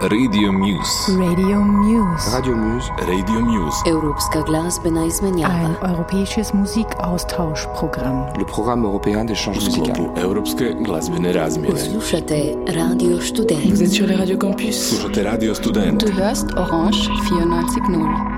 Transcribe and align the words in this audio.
Radio 0.00 0.52
Muse. 0.52 1.12
Radio 1.18 1.60
Muse. 1.62 2.30
Radio 2.30 2.56
Muse. 2.56 2.90
Radio 2.98 3.40
Muse. 3.40 3.76
Europska 3.86 4.40
glazbena 4.40 5.04
izmenjava. 5.04 5.54
Ein 5.54 5.74
europäisches 5.82 6.52
Musikaustauschprogramm. 6.54 8.38
Le 8.38 8.44
programme 8.44 8.84
européen 8.84 9.24
d'échange 9.24 9.64
musical. 9.64 10.10
Europske 10.16 10.74
glazbene 10.84 11.32
razmjene. 11.32 11.78
Slušate 11.78 12.54
Radio 12.66 13.20
Student. 13.20 13.64
Vous 13.70 13.82
êtes 13.82 13.92
sur 13.92 14.06
les 14.06 14.16
radios 14.16 14.38
campus. 14.38 14.88
Slušate 14.88 15.22
Radio 15.30 15.54
Student. 15.54 16.00
Du 16.00 16.12
hörst 16.12 16.46
Orange 16.56 16.98
94.0. 17.30 18.33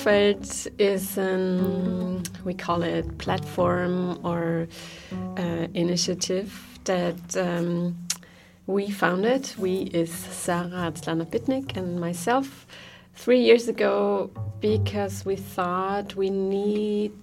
Fraufeld 0.00 0.66
is 0.78 1.18
an, 1.18 2.22
we 2.42 2.54
call 2.54 2.82
it 2.82 3.18
platform 3.18 4.18
or 4.24 4.66
uh, 5.36 5.66
initiative 5.74 6.78
that 6.84 7.36
um, 7.36 7.98
we 8.66 8.90
founded. 8.90 9.52
We 9.58 9.90
is 9.92 10.10
Sara 10.10 10.90
Zlanabitnig 10.92 11.76
and 11.76 12.00
myself 12.00 12.66
three 13.14 13.40
years 13.40 13.68
ago 13.68 14.30
because 14.60 15.26
we 15.26 15.36
thought 15.36 16.16
we 16.16 16.30
need 16.30 17.18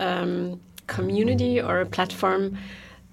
um, 0.00 0.60
community 0.88 1.60
or 1.60 1.82
a 1.82 1.86
platform 1.86 2.58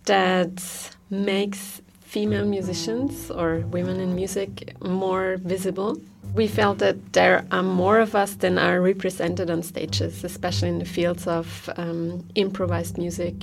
that 0.05 0.89
makes 1.11 1.79
female 2.15 2.45
musicians 2.45 3.29
or 3.29 3.57
women 3.71 3.99
in 3.99 4.15
music 4.15 4.73
more 4.81 5.35
visible. 5.43 5.97
We 6.33 6.47
felt 6.47 6.77
that 6.77 6.95
there 7.11 7.45
are 7.51 7.61
more 7.61 7.99
of 7.99 8.15
us 8.15 8.35
than 8.35 8.57
are 8.57 8.79
represented 8.79 9.49
on 9.49 9.61
stages, 9.63 10.23
especially 10.23 10.69
in 10.69 10.79
the 10.79 10.85
fields 10.85 11.27
of 11.27 11.69
um, 11.75 12.25
improvised 12.35 12.97
music. 12.97 13.35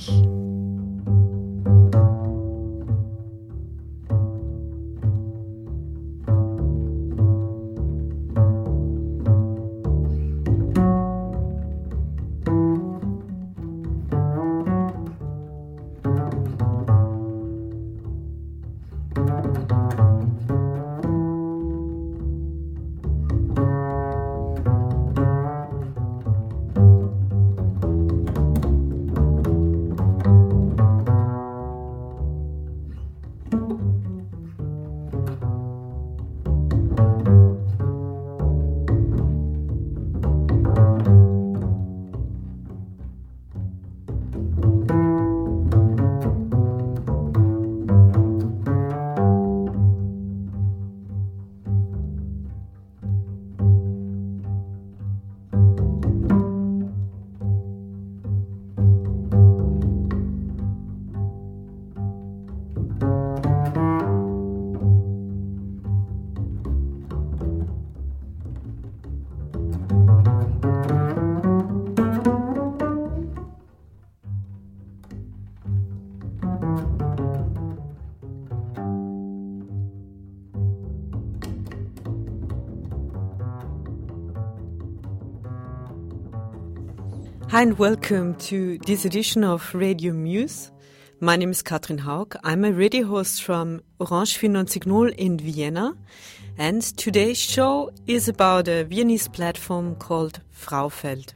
And 87.62 87.78
welcome 87.78 88.34
to 88.34 88.76
this 88.78 89.04
edition 89.04 89.44
of 89.44 89.72
Radio 89.72 90.12
Muse. 90.12 90.72
My 91.20 91.36
name 91.36 91.52
is 91.52 91.62
Katrin 91.62 91.98
Haug. 91.98 92.34
I'm 92.42 92.64
a 92.64 92.72
radio 92.72 93.06
host 93.06 93.44
from 93.44 93.82
Orange 94.00 94.36
94.0 94.36 95.14
in 95.14 95.38
Vienna. 95.38 95.96
And 96.58 96.82
today's 96.82 97.38
show 97.38 97.92
is 98.08 98.26
about 98.26 98.66
a 98.66 98.82
Viennese 98.82 99.28
platform 99.28 99.94
called 99.94 100.40
Fraufeld. 100.50 101.34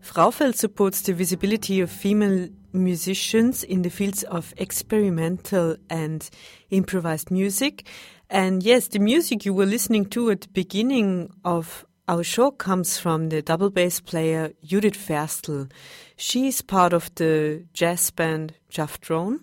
Fraufeld 0.00 0.54
supports 0.54 1.02
the 1.02 1.12
visibility 1.12 1.82
of 1.82 1.90
female 1.90 2.48
musicians 2.72 3.64
in 3.64 3.82
the 3.82 3.90
fields 3.90 4.22
of 4.22 4.54
experimental 4.56 5.76
and 5.90 6.30
improvised 6.70 7.30
music. 7.30 7.86
And 8.30 8.62
yes, 8.62 8.88
the 8.88 9.00
music 9.00 9.44
you 9.44 9.52
were 9.52 9.66
listening 9.66 10.06
to 10.06 10.30
at 10.30 10.40
the 10.40 10.48
beginning 10.48 11.28
of 11.44 11.84
our 12.08 12.24
show 12.24 12.50
comes 12.50 12.98
from 12.98 13.28
the 13.28 13.42
double 13.42 13.68
bass 13.68 14.00
player 14.00 14.54
Judith 14.64 14.96
Ferstl. 14.96 15.70
She 16.16 16.48
is 16.48 16.62
part 16.62 16.94
of 16.94 17.14
the 17.16 17.66
jazz 17.74 18.10
band 18.10 18.54
Jaffdrone, 18.70 19.40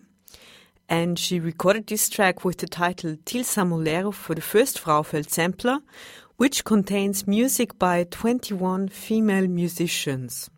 and 0.90 1.20
she 1.20 1.40
recorded 1.40 1.86
this 1.86 2.09
track 2.09 2.44
with 2.44 2.58
the 2.58 2.66
title 2.66 3.18
Til 3.24 3.44
Samolero 3.44 4.12
for 4.12 4.34
the 4.34 4.42
first 4.42 4.84
Fraufeld 4.84 5.30
sampler, 5.30 5.78
which 6.38 6.66
contains 6.66 7.28
music 7.28 7.78
by 7.78 8.03
21 8.03 8.90
female 8.90 9.47
musicians. 9.47 10.50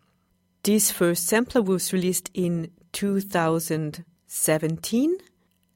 This 0.64 0.92
first 0.92 1.28
sampler 1.28 1.62
was 1.62 1.92
released 1.92 2.32
in 2.34 2.72
2017, 2.94 5.18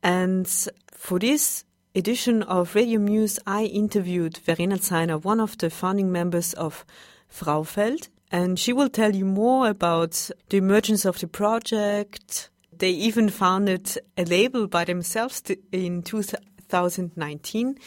and 0.01 0.47
for 0.93 1.19
this 1.19 1.65
edition 1.93 2.43
of 2.43 2.75
Radio 2.75 2.99
Muse, 2.99 3.39
I 3.45 3.65
interviewed 3.65 4.37
Verena 4.37 4.77
Zeiner, 4.77 5.21
one 5.21 5.39
of 5.39 5.57
the 5.57 5.69
founding 5.69 6.11
members 6.11 6.53
of 6.53 6.85
Fraufeld, 7.29 8.07
and 8.31 8.57
she 8.57 8.71
will 8.71 8.89
tell 8.89 9.15
you 9.15 9.25
more 9.25 9.67
about 9.67 10.29
the 10.49 10.57
emergence 10.57 11.05
of 11.05 11.19
the 11.19 11.27
project. 11.27 12.49
They 12.71 12.91
even 12.91 13.29
founded 13.29 13.97
a 14.17 14.23
label 14.23 14.67
by 14.67 14.85
themselves 14.85 15.43
in 15.71 16.01
2019 16.03 17.77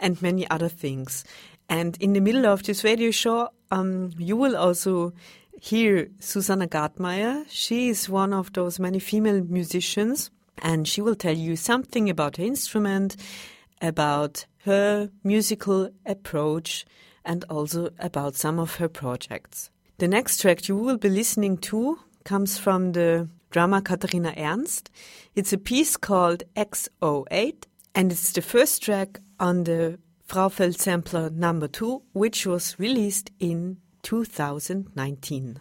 and 0.00 0.22
many 0.22 0.48
other 0.48 0.68
things. 0.68 1.24
And 1.68 1.96
in 2.00 2.12
the 2.12 2.20
middle 2.20 2.46
of 2.46 2.62
this 2.62 2.84
radio 2.84 3.10
show, 3.10 3.48
um, 3.70 4.12
you 4.18 4.36
will 4.36 4.56
also 4.56 5.12
hear 5.60 6.08
Susanna 6.20 6.68
Gartmayer. 6.68 7.44
She 7.48 7.88
is 7.88 8.08
one 8.08 8.32
of 8.32 8.52
those 8.52 8.78
many 8.78 9.00
female 9.00 9.42
musicians 9.42 10.30
and 10.62 10.86
she 10.86 11.00
will 11.00 11.14
tell 11.14 11.36
you 11.36 11.56
something 11.56 12.08
about 12.10 12.36
her 12.36 12.44
instrument, 12.44 13.16
about 13.80 14.46
her 14.64 15.10
musical 15.24 15.90
approach, 16.06 16.84
and 17.24 17.44
also 17.50 17.90
about 17.98 18.34
some 18.34 18.58
of 18.58 18.76
her 18.76 18.88
projects. 18.88 19.70
The 19.98 20.08
next 20.08 20.40
track 20.40 20.68
you 20.68 20.76
will 20.76 20.96
be 20.96 21.08
listening 21.08 21.58
to 21.58 21.98
comes 22.24 22.58
from 22.58 22.92
the 22.92 23.28
drummer 23.50 23.80
Katharina 23.80 24.34
Ernst. 24.36 24.90
It's 25.34 25.52
a 25.52 25.58
piece 25.58 25.96
called 25.96 26.42
X08, 26.56 27.64
and 27.94 28.12
it's 28.12 28.32
the 28.32 28.42
first 28.42 28.82
track 28.82 29.20
on 29.40 29.64
the 29.64 29.98
Fraufeld 30.28 30.78
sampler 30.78 31.30
number 31.30 31.68
two, 31.68 32.02
which 32.12 32.46
was 32.46 32.78
released 32.78 33.30
in 33.40 33.78
2019. 34.02 35.58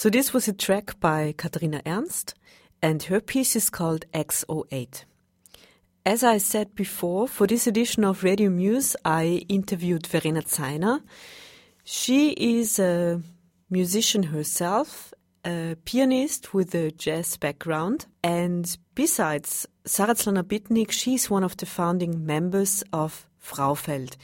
So 0.00 0.08
this 0.08 0.32
was 0.32 0.48
a 0.48 0.54
track 0.54 0.98
by 0.98 1.34
Katharina 1.36 1.82
Ernst, 1.84 2.32
and 2.80 3.02
her 3.02 3.20
piece 3.20 3.54
is 3.54 3.68
called 3.68 4.06
X08. 4.14 5.04
As 6.06 6.24
I 6.24 6.38
said 6.38 6.74
before, 6.74 7.28
for 7.28 7.46
this 7.46 7.66
edition 7.66 8.02
of 8.04 8.24
Radio 8.24 8.48
Muse, 8.48 8.96
I 9.04 9.44
interviewed 9.50 10.06
Verena 10.06 10.40
Zeiner. 10.40 11.02
She 11.84 12.30
is 12.30 12.78
a 12.78 13.20
musician 13.68 14.22
herself, 14.22 15.12
a 15.44 15.76
pianist 15.84 16.54
with 16.54 16.74
a 16.74 16.90
jazz 16.92 17.36
background, 17.36 18.06
and 18.24 18.78
besides 18.94 19.66
Sara 19.84 20.14
Zlanabitnig, 20.14 20.92
she's 20.92 21.28
one 21.28 21.44
of 21.44 21.58
the 21.58 21.66
founding 21.66 22.24
members 22.24 22.82
of 22.94 23.26
Fraufeld. 23.40 24.16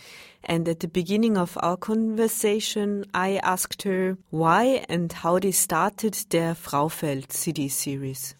And 0.44 0.68
at 0.68 0.80
the 0.80 0.88
beginning 0.88 1.36
of 1.36 1.58
our 1.60 1.76
conversation, 1.76 3.04
I 3.12 3.40
asked 3.42 3.82
her 3.82 4.16
why 4.30 4.84
and 4.88 5.12
how 5.12 5.40
they 5.40 5.50
started 5.50 6.14
their 6.30 6.54
Fraufeld 6.54 7.32
CD 7.32 7.68
series. 7.68 8.36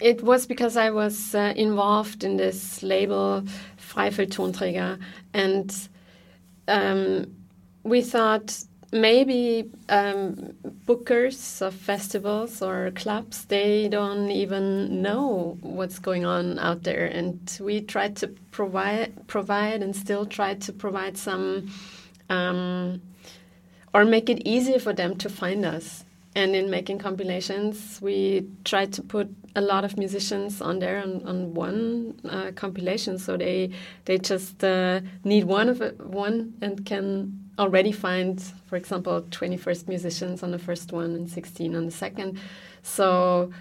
It 0.00 0.22
was 0.22 0.46
because 0.46 0.76
I 0.76 0.90
was 0.90 1.34
uh, 1.34 1.52
involved 1.54 2.24
in 2.24 2.36
this 2.36 2.82
label 2.82 3.44
Freifeld 3.76 4.30
Tonträger, 4.30 4.98
and 5.34 5.88
um, 6.66 7.26
we 7.82 8.00
thought 8.00 8.64
maybe 8.92 9.70
um, 9.88 10.54
bookers 10.86 11.62
of 11.62 11.74
festivals 11.74 12.60
or 12.62 12.90
clubs 12.92 13.44
they 13.44 13.88
don't 13.88 14.30
even 14.30 15.02
know 15.02 15.58
what's 15.60 15.98
going 15.98 16.24
on 16.24 16.58
out 16.58 16.82
there, 16.82 17.06
and 17.06 17.58
we 17.60 17.80
try 17.80 18.08
to 18.08 18.28
provide 18.50 19.26
provide 19.26 19.82
and 19.82 19.94
still 19.94 20.26
try 20.26 20.54
to 20.54 20.72
provide 20.72 21.16
some. 21.16 21.70
Um, 22.28 23.02
or 23.92 24.04
make 24.04 24.30
it 24.30 24.46
easier 24.46 24.78
for 24.78 24.92
them 24.92 25.16
to 25.16 25.28
find 25.28 25.64
us 25.64 26.04
and 26.34 26.54
in 26.54 26.70
making 26.70 26.98
compilations, 26.98 27.98
we 28.00 28.46
try 28.64 28.86
to 28.86 29.02
put 29.02 29.28
a 29.56 29.60
lot 29.60 29.84
of 29.84 29.98
musicians 29.98 30.60
on 30.60 30.78
there 30.78 31.02
on, 31.02 31.22
on 31.26 31.54
one 31.54 32.20
uh, 32.28 32.52
compilation, 32.54 33.18
so 33.18 33.36
they 33.36 33.70
they 34.04 34.16
just 34.16 34.62
uh, 34.62 35.00
need 35.24 35.44
one 35.44 35.68
of 35.68 35.80
it, 35.80 36.00
one 36.00 36.54
and 36.60 36.86
can 36.86 37.39
already 37.60 37.92
find, 37.92 38.40
for 38.66 38.76
example, 38.76 39.22
21st 39.30 39.86
musicians 39.86 40.42
on 40.42 40.50
the 40.50 40.58
first 40.58 40.92
one 40.92 41.14
and 41.14 41.30
16 41.30 41.76
on 41.76 41.84
the 41.84 41.92
second. 41.92 42.40
So 42.82 43.52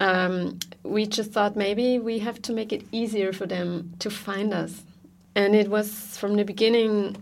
um, 0.00 0.58
we 0.82 1.06
just 1.06 1.30
thought 1.30 1.56
maybe 1.56 1.98
we 1.98 2.18
have 2.18 2.42
to 2.42 2.52
make 2.52 2.72
it 2.72 2.84
easier 2.90 3.32
for 3.32 3.46
them 3.46 3.94
to 4.00 4.10
find 4.10 4.52
us, 4.52 4.82
and 5.36 5.54
it 5.54 5.68
was 5.68 6.18
from 6.18 6.34
the 6.34 6.44
beginning 6.44 7.16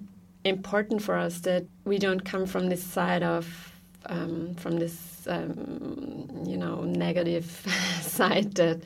important 0.45 1.03
for 1.03 1.17
us 1.17 1.41
that 1.41 1.65
we 1.85 1.99
don't 1.99 2.25
come 2.25 2.47
from 2.47 2.69
this 2.69 2.83
side 2.83 3.23
of 3.23 3.73
um, 4.07 4.55
from 4.57 4.79
this, 4.79 5.27
um, 5.29 6.29
you 6.45 6.57
know, 6.57 6.83
negative 6.83 7.47
side 8.01 8.55
that 8.55 8.83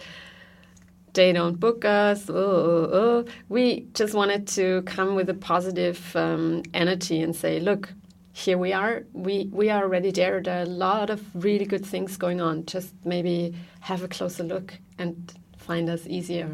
they 1.16 1.32
don't 1.32 1.58
book 1.58 1.84
us. 1.84 2.30
Oh, 2.30 2.34
oh, 2.34 2.88
oh. 2.92 3.24
We 3.48 3.88
just 3.94 4.14
wanted 4.14 4.46
to 4.48 4.82
come 4.82 5.14
with 5.16 5.28
a 5.30 5.34
positive 5.34 6.14
um, 6.14 6.62
energy 6.74 7.22
and 7.22 7.34
say, 7.34 7.58
look, 7.58 7.92
here 8.32 8.58
we 8.58 8.74
are. 8.74 9.04
We 9.14 9.48
we 9.50 9.70
are 9.70 9.82
already 9.82 10.10
there. 10.10 10.42
There 10.42 10.58
are 10.58 10.62
a 10.62 10.66
lot 10.66 11.08
of 11.08 11.20
really 11.34 11.64
good 11.64 11.84
things 11.84 12.18
going 12.18 12.40
on. 12.40 12.66
Just 12.66 12.92
maybe 13.04 13.54
have 13.80 14.02
a 14.04 14.08
closer 14.08 14.44
look 14.44 14.74
and 14.98 15.32
find 15.56 15.88
us 15.88 16.06
easier. 16.06 16.50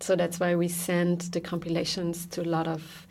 So 0.00 0.16
that's 0.16 0.38
why 0.38 0.54
we 0.54 0.68
send 0.68 1.22
the 1.32 1.40
compilations 1.40 2.26
to 2.26 2.42
a 2.42 2.48
lot 2.56 2.68
of 2.68 3.06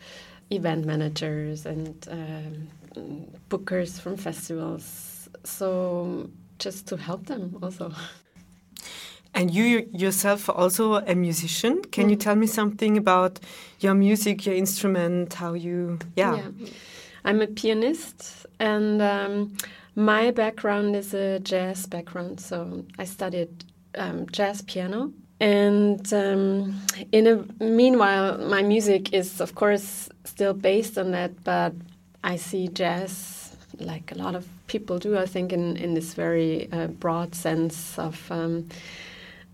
event 0.50 0.86
managers 0.86 1.66
and 1.66 2.08
um, 2.08 3.28
bookers 3.50 4.00
from 4.00 4.16
festivals. 4.16 5.28
So 5.44 6.30
just 6.60 6.86
to 6.86 6.96
help 6.96 7.26
them 7.26 7.58
also. 7.62 7.92
And 9.34 9.52
you 9.52 9.88
yourself 9.92 10.48
also 10.48 10.94
a 10.94 11.14
musician. 11.14 11.82
Can 11.82 12.06
mm. 12.06 12.10
you 12.10 12.16
tell 12.16 12.34
me 12.34 12.46
something 12.46 12.96
about 12.96 13.38
your 13.80 13.94
music, 13.94 14.46
your 14.46 14.54
instrument, 14.54 15.34
how 15.34 15.54
you? 15.54 15.98
Yeah, 16.16 16.36
yeah. 16.36 16.68
I'm 17.24 17.42
a 17.42 17.46
pianist, 17.46 18.46
and 18.58 19.02
um, 19.02 19.56
my 19.94 20.30
background 20.30 20.96
is 20.96 21.14
a 21.14 21.40
jazz 21.40 21.86
background. 21.86 22.40
So 22.40 22.84
I 22.98 23.04
studied 23.04 23.64
um, 23.96 24.26
jazz 24.30 24.62
piano, 24.62 25.12
and 25.40 26.12
um, 26.12 26.80
in 27.12 27.26
a 27.26 27.44
meanwhile, 27.62 28.38
my 28.38 28.62
music 28.62 29.12
is 29.12 29.40
of 29.40 29.54
course 29.54 30.08
still 30.24 30.54
based 30.54 30.98
on 30.98 31.10
that, 31.12 31.44
but 31.44 31.74
I 32.24 32.36
see 32.36 32.68
jazz 32.68 33.56
like 33.78 34.10
a 34.10 34.16
lot 34.16 34.34
of 34.34 34.48
people 34.66 34.98
do. 34.98 35.18
I 35.18 35.26
think 35.26 35.52
in 35.52 35.76
in 35.76 35.94
this 35.94 36.14
very 36.14 36.68
uh, 36.72 36.86
broad 36.86 37.34
sense 37.34 37.98
of. 37.98 38.30
Um, 38.30 38.68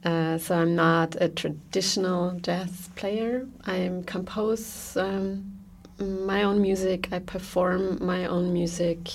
uh, 0.05 0.37
so 0.37 0.57
I'm 0.57 0.75
not 0.75 1.17
a 1.21 1.29
traditional 1.29 2.33
jazz 2.41 2.91
player. 2.95 3.47
I 3.67 3.91
compose 4.07 4.97
um, 4.97 5.55
my 5.99 6.43
own 6.43 6.61
music. 6.61 7.09
I 7.11 7.21
perform 7.21 8.05
my 8.05 8.27
own 8.27 8.53
music. 8.53 9.09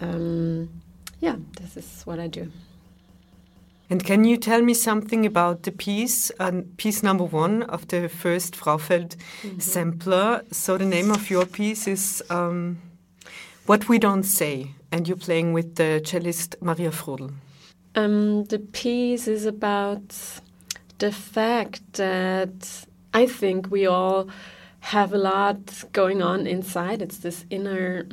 Um, 0.00 0.68
yeah, 1.20 1.36
this 1.58 1.76
is 1.76 2.02
what 2.04 2.18
I 2.18 2.26
do. 2.26 2.50
And 3.88 4.04
can 4.04 4.24
you 4.24 4.36
tell 4.36 4.62
me 4.62 4.74
something 4.74 5.26
about 5.26 5.64
the 5.64 5.72
piece, 5.72 6.30
uh, 6.40 6.62
piece 6.76 7.02
number 7.02 7.24
one 7.24 7.62
of 7.64 7.88
the 7.88 8.08
first 8.08 8.56
Fraufeld 8.56 9.16
mm 9.42 9.50
-hmm. 9.50 9.60
sampler? 9.60 10.44
So 10.50 10.78
the 10.78 10.84
name 10.84 11.10
of 11.10 11.30
your 11.30 11.46
piece 11.46 11.90
is 11.90 12.22
um, 12.30 12.78
What 13.66 13.88
We 13.88 13.98
Don't 13.98 14.26
Say, 14.26 14.74
and 14.90 15.06
you're 15.06 15.24
playing 15.24 15.54
with 15.54 15.74
the 15.74 16.00
cellist 16.04 16.56
Maria 16.60 16.90
Frodl. 16.90 17.30
Um, 17.94 18.44
the 18.44 18.58
piece 18.58 19.28
is 19.28 19.44
about 19.44 20.40
the 20.98 21.12
fact 21.12 21.92
that 21.94 22.86
I 23.12 23.26
think 23.26 23.70
we 23.70 23.86
all 23.86 24.28
have 24.80 25.12
a 25.12 25.18
lot 25.18 25.84
going 25.92 26.22
on 26.22 26.46
inside. 26.46 27.02
It's 27.02 27.18
this 27.18 27.44
inner 27.50 28.08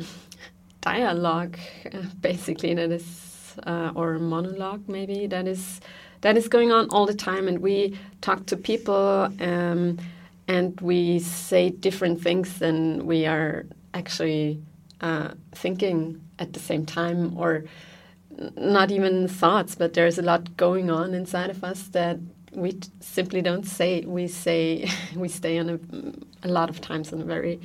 dialogue, 0.81 1.57
basically, 2.21 2.73
that 2.73 2.91
is 2.91 3.29
uh, 3.65 3.91
or 3.95 4.19
monologue 4.19 4.87
maybe 4.87 5.27
that 5.27 5.47
is 5.47 5.81
that 6.21 6.37
is 6.37 6.47
going 6.47 6.71
on 6.71 6.87
all 6.89 7.05
the 7.05 7.13
time 7.13 7.47
and 7.47 7.59
we 7.59 7.97
talk 8.21 8.45
to 8.45 8.57
people 8.57 9.29
um, 9.39 9.97
and 10.47 10.79
we 10.81 11.19
say 11.19 11.69
different 11.69 12.21
things 12.21 12.59
than 12.59 13.05
we 13.05 13.25
are 13.25 13.65
actually 13.93 14.61
uh, 15.01 15.29
thinking 15.53 16.21
at 16.39 16.53
the 16.53 16.59
same 16.59 16.85
time 16.85 17.37
or 17.37 17.63
not 18.55 18.91
even 18.91 19.27
thoughts 19.27 19.75
but 19.75 19.93
there's 19.93 20.17
a 20.17 20.21
lot 20.21 20.55
going 20.57 20.89
on 20.89 21.13
inside 21.13 21.49
of 21.49 21.63
us 21.63 21.83
that 21.89 22.17
we 22.53 22.77
simply 22.99 23.41
don't 23.41 23.65
say 23.65 24.01
we 24.01 24.27
say 24.27 24.89
we 25.15 25.27
stay 25.27 25.59
on 25.59 25.69
a, 25.69 26.47
a 26.47 26.49
lot 26.49 26.69
of 26.69 26.81
times 26.81 27.13
on 27.13 27.21
a 27.21 27.25
very 27.25 27.59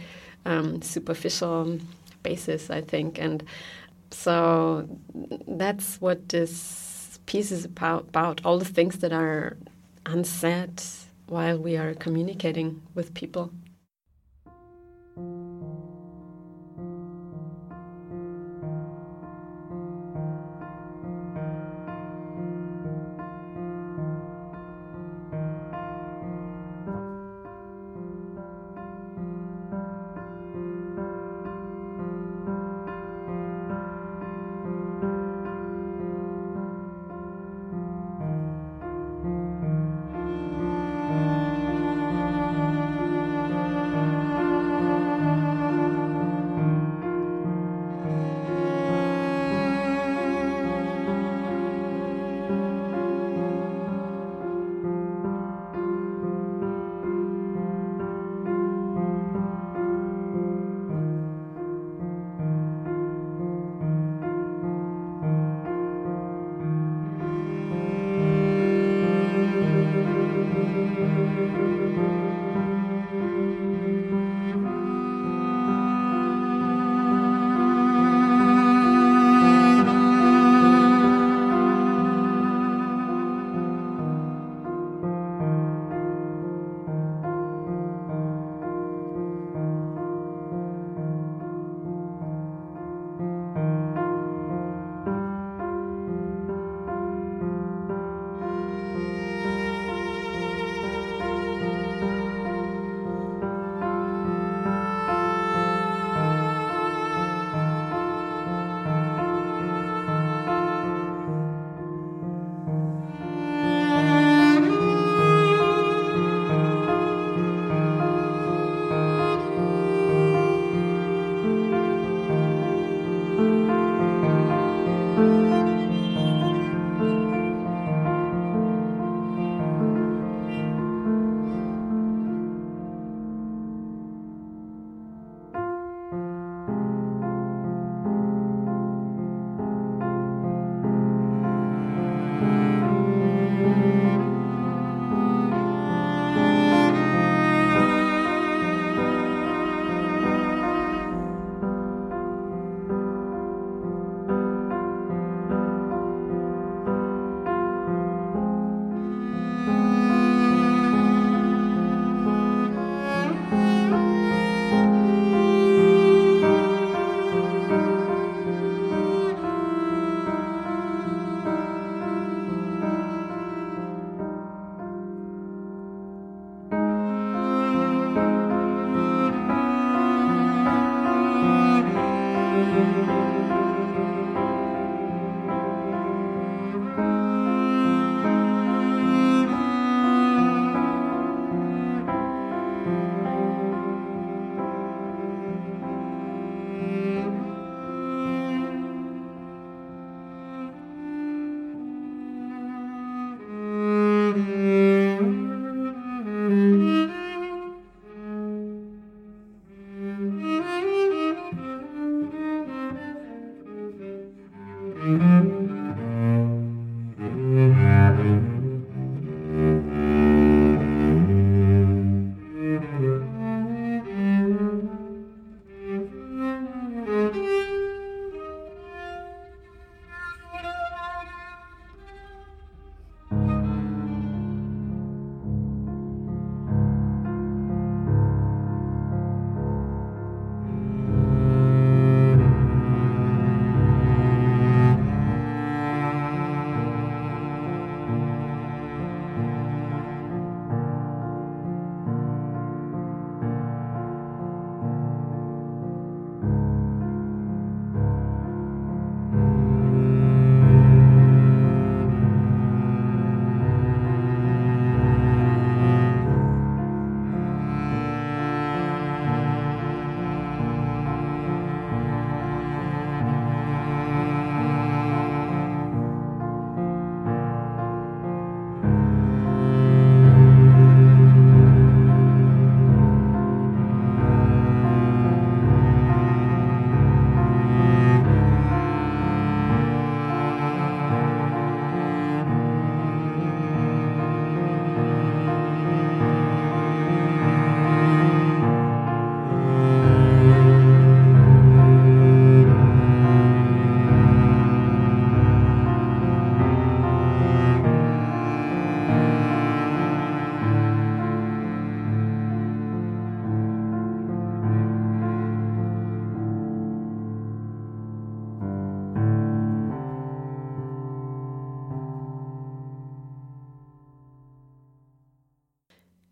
um, 0.45 0.83
superficial 0.83 1.79
basis 2.23 2.71
i 2.71 2.81
think 2.81 3.19
and 3.19 3.45
so 4.11 4.89
that's 5.49 6.01
what 6.01 6.29
this 6.29 7.19
piece 7.27 7.51
is 7.51 7.65
about, 7.65 8.03
about 8.09 8.41
all 8.45 8.59
the 8.59 8.65
things 8.65 8.99
that 8.99 9.13
are 9.13 9.57
unsaid 10.07 10.83
while 11.27 11.59
we 11.59 11.77
are 11.77 11.95
communicating 11.95 12.83
with 12.95 13.15
people. 13.15 13.51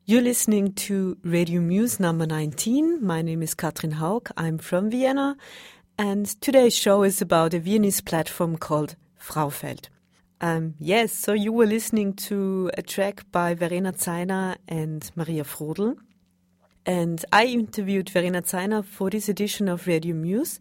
You're 0.04 0.20
listening 0.20 0.72
to 0.72 1.16
Radio 1.22 1.60
Muse 1.60 2.00
number 2.00 2.26
19. 2.26 3.06
My 3.06 3.22
name 3.22 3.40
is 3.40 3.54
Katrin 3.54 3.92
Haug. 3.92 4.30
I'm 4.36 4.58
from 4.58 4.90
Vienna. 4.90 5.36
And 5.96 6.26
today's 6.40 6.76
show 6.76 7.04
is 7.04 7.22
about 7.22 7.54
a 7.54 7.60
Viennese 7.60 8.00
platform 8.00 8.56
called 8.56 8.96
Fraufeld. 9.16 9.88
Um, 10.40 10.74
yes, 10.80 11.12
so 11.12 11.34
you 11.34 11.52
were 11.52 11.66
listening 11.66 12.14
to 12.14 12.68
a 12.76 12.82
track 12.82 13.22
by 13.30 13.54
Verena 13.54 13.92
Zeiner 13.92 14.56
and 14.66 15.08
Maria 15.14 15.44
Frodl. 15.44 15.96
And 16.84 17.24
I 17.32 17.46
interviewed 17.46 18.10
Verena 18.10 18.42
Zeiner 18.42 18.84
for 18.84 19.08
this 19.08 19.28
edition 19.28 19.68
of 19.68 19.86
Radio 19.86 20.16
Muse, 20.16 20.58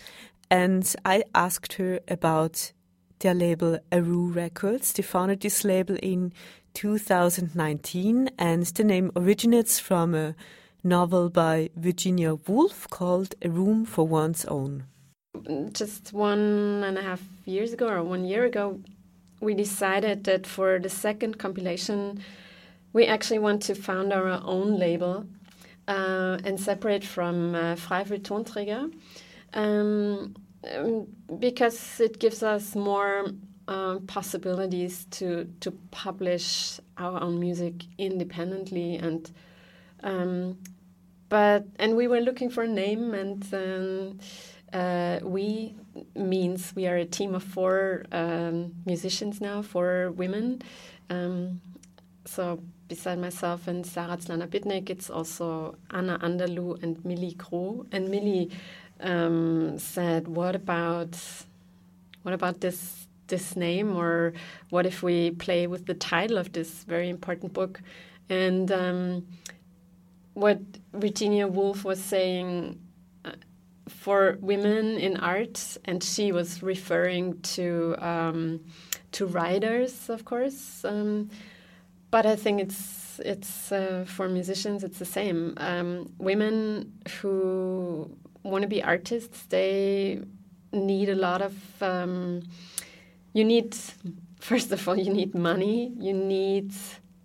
and 0.51 0.95
I 1.03 1.23
asked 1.33 1.73
her 1.73 1.99
about 2.07 2.73
their 3.21 3.33
label 3.33 3.79
Aru 3.91 4.31
Records. 4.31 4.93
They 4.93 5.01
founded 5.01 5.41
this 5.41 5.63
label 5.63 5.97
in 6.03 6.31
2019, 6.73 8.29
and 8.37 8.63
the 8.65 8.83
name 8.83 9.11
originates 9.15 9.79
from 9.79 10.15
a 10.15 10.35
novel 10.83 11.29
by 11.29 11.69
Virginia 11.75 12.35
Woolf 12.35 12.89
called 12.89 13.35
A 13.41 13.49
Room 13.49 13.85
for 13.85 14.07
One's 14.07 14.45
Own. 14.45 14.85
Just 15.73 16.13
one 16.13 16.83
and 16.83 16.97
a 16.97 17.01
half 17.01 17.21
years 17.45 17.73
ago, 17.73 17.87
or 17.87 18.03
one 18.03 18.25
year 18.25 18.45
ago, 18.45 18.79
we 19.39 19.53
decided 19.53 20.23
that 20.25 20.45
for 20.45 20.79
the 20.79 20.89
second 20.89 21.37
compilation, 21.37 22.23
we 22.93 23.05
actually 23.05 23.39
want 23.39 23.61
to 23.63 23.75
found 23.75 24.13
our 24.13 24.41
own 24.43 24.77
label 24.77 25.25
uh, 25.87 26.37
and 26.43 26.59
separate 26.59 27.03
from 27.03 27.55
uh, 27.55 27.75
Freifeld 27.75 28.21
Tonträger 28.21 28.91
um, 29.53 30.35
um, 30.75 31.07
because 31.39 31.99
it 31.99 32.19
gives 32.19 32.43
us 32.43 32.75
more 32.75 33.25
um, 33.71 34.01
possibilities 34.05 35.05
to 35.11 35.45
to 35.61 35.71
publish 35.91 36.79
our 36.97 37.21
own 37.21 37.39
music 37.39 37.85
independently 37.97 38.97
and 38.97 39.31
um, 40.03 40.57
but 41.29 41.63
and 41.79 41.95
we 41.95 42.05
were 42.07 42.19
looking 42.19 42.49
for 42.49 42.63
a 42.63 42.67
name 42.67 43.13
and 43.13 43.41
um, 43.53 44.19
uh, 44.73 45.19
we 45.23 45.73
means 46.15 46.73
we 46.75 46.85
are 46.85 46.97
a 46.97 47.05
team 47.05 47.33
of 47.33 47.43
four 47.43 48.03
um, 48.11 48.73
musicians 48.85 49.39
now 49.39 49.61
four 49.61 50.11
women. 50.11 50.61
Um, 51.09 51.61
so 52.25 52.61
beside 52.89 53.19
myself 53.19 53.69
and 53.69 53.85
Sara 53.85 54.17
Zlanabitnig 54.17 54.89
it's 54.89 55.09
also 55.09 55.77
Anna 55.91 56.19
Anderluh 56.19 56.83
and 56.83 57.03
Millie 57.05 57.35
Kroh 57.35 57.85
and 57.93 58.09
Millie 58.09 58.51
um, 58.99 59.79
said 59.79 60.27
what 60.27 60.55
about 60.55 61.17
what 62.23 62.33
about 62.33 62.59
this 62.59 63.00
this 63.31 63.55
name, 63.55 63.97
or 63.97 64.33
what 64.69 64.85
if 64.85 65.01
we 65.01 65.31
play 65.31 65.65
with 65.65 65.87
the 65.87 65.95
title 65.95 66.37
of 66.37 66.51
this 66.51 66.83
very 66.83 67.09
important 67.09 67.53
book? 67.53 67.81
And 68.29 68.71
um, 68.71 69.25
what 70.33 70.59
Virginia 70.93 71.47
Woolf 71.47 71.83
was 71.83 71.99
saying 71.99 72.79
uh, 73.25 73.31
for 73.87 74.37
women 74.41 74.97
in 74.97 75.17
art, 75.17 75.77
and 75.85 76.03
she 76.03 76.31
was 76.31 76.61
referring 76.61 77.41
to 77.55 77.95
um, 77.97 78.59
to 79.13 79.25
writers, 79.25 80.09
of 80.09 80.23
course. 80.23 80.85
Um, 80.85 81.29
but 82.11 82.25
I 82.25 82.35
think 82.35 82.61
it's 82.61 83.19
it's 83.19 83.71
uh, 83.71 84.05
for 84.07 84.29
musicians. 84.29 84.83
It's 84.83 84.99
the 84.99 85.11
same. 85.19 85.53
Um, 85.57 86.13
women 86.17 86.93
who 87.21 88.09
want 88.43 88.63
to 88.63 88.67
be 88.67 88.81
artists, 88.83 89.45
they 89.47 90.21
need 90.71 91.09
a 91.09 91.15
lot 91.15 91.41
of 91.41 91.55
um, 91.81 92.43
you 93.33 93.43
need, 93.43 93.75
first 94.39 94.71
of 94.71 94.87
all, 94.87 94.97
you 94.97 95.13
need 95.13 95.35
money, 95.35 95.93
you 95.99 96.13
need 96.13 96.73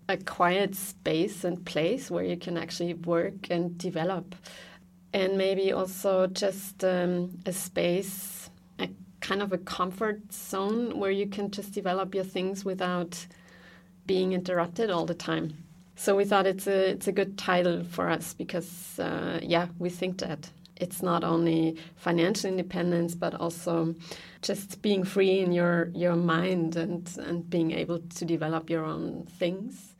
a 0.09 0.17
quiet 0.17 0.75
space 0.75 1.45
and 1.45 1.65
place 1.65 2.11
where 2.11 2.25
you 2.25 2.37
can 2.37 2.57
actually 2.57 2.95
work 2.95 3.51
and 3.51 3.77
develop. 3.77 4.35
And 5.13 5.37
maybe 5.37 5.73
also 5.73 6.27
just 6.27 6.85
um, 6.85 7.39
a 7.47 7.53
space, 7.53 8.51
a 8.79 8.89
kind 9.21 9.43
of 9.43 9.53
a 9.53 9.59
comfort 9.59 10.33
zone 10.33 10.99
where 10.99 11.11
you 11.11 11.27
can 11.27 11.51
just 11.51 11.73
develop 11.73 12.15
your 12.15 12.25
things 12.25 12.65
without 12.65 13.27
being 14.07 14.33
interrupted 14.33 14.91
all 14.91 15.07
the 15.07 15.15
time. 15.15 15.57
So 15.97 16.15
we 16.15 16.25
thought 16.27 16.47
it's 16.47 16.67
a 16.67 16.91
it's 16.91 17.09
a 17.09 17.13
good 17.13 17.39
title 17.39 17.83
for 17.83 18.11
us 18.11 18.35
because 18.35 18.99
uh, 18.99 19.41
yeah 19.43 19.69
we 19.79 19.89
think 19.89 20.19
that 20.19 20.51
it's 20.81 21.03
not 21.03 21.25
only 21.25 21.77
financial 21.97 22.51
independence 22.51 23.15
but 23.15 23.35
also 23.35 23.95
just 24.43 24.83
being 24.83 25.05
free 25.05 25.41
in 25.41 25.53
your 25.53 25.91
your 25.95 26.17
mind 26.17 26.77
and 26.77 27.17
and 27.19 27.49
being 27.49 27.73
able 27.73 27.99
to 27.99 28.25
develop 28.25 28.71
your 28.71 28.85
own 28.85 29.27
things 29.39 29.95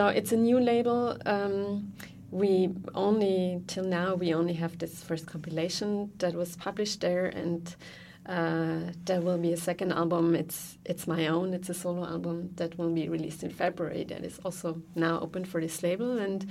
So 0.00 0.06
it's 0.06 0.32
a 0.32 0.36
new 0.38 0.58
label. 0.58 1.18
Um, 1.26 1.92
we 2.30 2.70
only 2.94 3.60
till 3.66 3.84
now 3.84 4.14
we 4.14 4.32
only 4.32 4.54
have 4.54 4.78
this 4.78 5.04
first 5.04 5.26
compilation 5.26 6.10
that 6.20 6.32
was 6.32 6.56
published 6.56 7.02
there, 7.02 7.26
and 7.26 7.76
uh, 8.24 8.94
there 9.04 9.20
will 9.20 9.36
be 9.36 9.52
a 9.52 9.58
second 9.58 9.92
album. 9.92 10.34
It's 10.34 10.78
it's 10.86 11.06
my 11.06 11.26
own. 11.26 11.52
It's 11.52 11.68
a 11.68 11.74
solo 11.74 12.06
album 12.06 12.48
that 12.56 12.78
will 12.78 12.88
be 12.88 13.10
released 13.10 13.42
in 13.42 13.50
February. 13.50 14.04
That 14.04 14.24
is 14.24 14.40
also 14.42 14.80
now 14.94 15.20
open 15.20 15.44
for 15.44 15.60
this 15.60 15.82
label, 15.82 16.16
and 16.16 16.46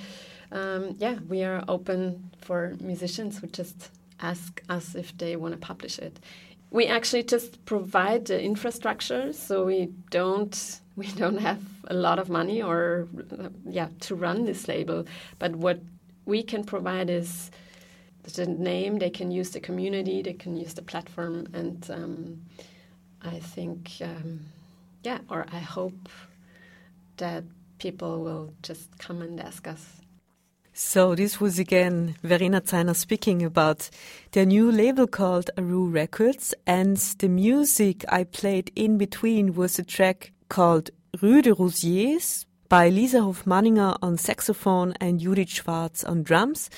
um, 0.51 0.95
yeah, 0.99 1.17
we 1.27 1.43
are 1.43 1.63
open 1.67 2.29
for 2.37 2.75
musicians 2.79 3.39
who 3.39 3.47
just 3.47 3.89
ask 4.19 4.61
us 4.69 4.93
if 4.93 5.17
they 5.17 5.35
want 5.35 5.53
to 5.55 5.59
publish 5.59 5.97
it. 5.97 6.19
We 6.69 6.85
actually 6.85 7.23
just 7.23 7.65
provide 7.65 8.25
the 8.25 8.39
infrastructure, 8.39 9.33
so 9.33 9.65
we 9.65 9.89
don't 10.11 10.81
we 10.99 11.07
don't 11.21 11.37
have 11.49 11.61
a 11.87 11.93
lot 11.93 12.19
of 12.19 12.29
money 12.29 12.61
or 12.61 13.07
yeah 13.65 13.87
to 14.01 14.15
run 14.15 14.45
this 14.45 14.67
label. 14.67 15.05
But 15.39 15.55
what 15.55 15.79
we 16.25 16.43
can 16.43 16.63
provide 16.63 17.09
is 17.09 17.51
the 18.23 18.45
name 18.45 18.99
they 18.99 19.09
can 19.09 19.31
use 19.31 19.49
the 19.51 19.59
community 19.59 20.21
they 20.21 20.33
can 20.33 20.55
use 20.55 20.75
the 20.75 20.83
platform 20.83 21.47
and 21.51 21.89
um, 21.89 22.41
i 23.23 23.39
think 23.39 23.89
um, 24.01 24.41
yeah 25.03 25.17
or 25.31 25.47
i 25.51 25.57
hope 25.57 26.07
that 27.17 27.43
people 27.79 28.21
will 28.21 28.53
just 28.61 28.97
come 28.97 29.21
and 29.21 29.39
ask 29.39 29.67
us. 29.67 30.01
So 30.73 31.15
this 31.15 31.41
was 31.41 31.59
again 31.59 32.15
Verena 32.23 32.61
Zeiner 32.61 32.95
speaking 32.95 33.43
about 33.43 33.89
their 34.31 34.45
new 34.45 34.71
label 34.71 35.07
called 35.07 35.49
Aru 35.57 35.89
Records 35.89 36.53
and 36.65 36.95
the 37.19 37.27
music 37.27 38.05
I 38.07 38.23
played 38.23 38.71
in 38.75 38.97
between 38.97 39.55
was 39.55 39.77
a 39.77 39.83
track 39.83 40.31
called 40.49 40.89
Rue 41.21 41.41
de 41.41 41.53
Rosiers 41.53 42.45
by 42.67 42.89
Lisa 42.89 43.19
Hofmaninger 43.19 43.97
on 44.01 44.17
saxophone 44.17 44.93
and 44.99 45.19
Judith 45.19 45.49
Schwarz 45.49 46.03
on 46.03 46.23
drums. 46.23 46.69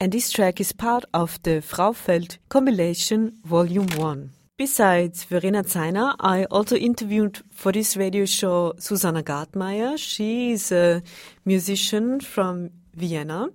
And 0.00 0.10
this 0.12 0.32
track 0.32 0.60
is 0.60 0.72
part 0.72 1.04
of 1.14 1.40
the 1.42 1.62
Fraufeld 1.62 2.38
compilation 2.48 3.38
volume 3.44 3.86
1. 3.96 4.30
Besides 4.58 5.24
Verena 5.24 5.62
Zeiner, 5.64 6.14
I 6.20 6.44
also 6.44 6.76
interviewed 6.76 7.40
for 7.50 7.72
this 7.72 7.96
radio 7.96 8.24
show 8.26 8.74
Susanna 8.78 9.22
Gartmayer. 9.22 9.96
She 9.98 10.52
is 10.52 10.72
a 10.72 11.02
musician 11.44 12.20
from 12.20 12.70
Vienna 12.94 13.48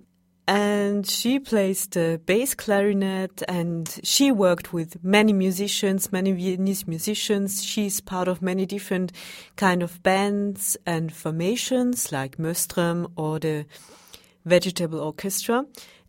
and 0.48 1.06
she 1.06 1.38
plays 1.38 1.86
the 1.88 2.18
bass 2.24 2.54
clarinet 2.54 3.42
and 3.46 4.00
she 4.02 4.32
worked 4.32 4.72
with 4.72 5.04
many 5.04 5.34
musicians 5.34 6.10
many 6.10 6.32
viennese 6.32 6.88
musicians. 6.88 7.62
She's 7.62 8.00
part 8.00 8.28
of 8.28 8.40
many 8.40 8.64
different 8.64 9.12
kind 9.56 9.82
of 9.82 10.02
bands 10.02 10.78
and 10.86 11.12
formations 11.12 12.10
like 12.12 12.38
möström 12.38 13.12
or 13.14 13.38
the 13.38 13.66
vegetable 14.46 15.00
orchestra. 15.00 15.66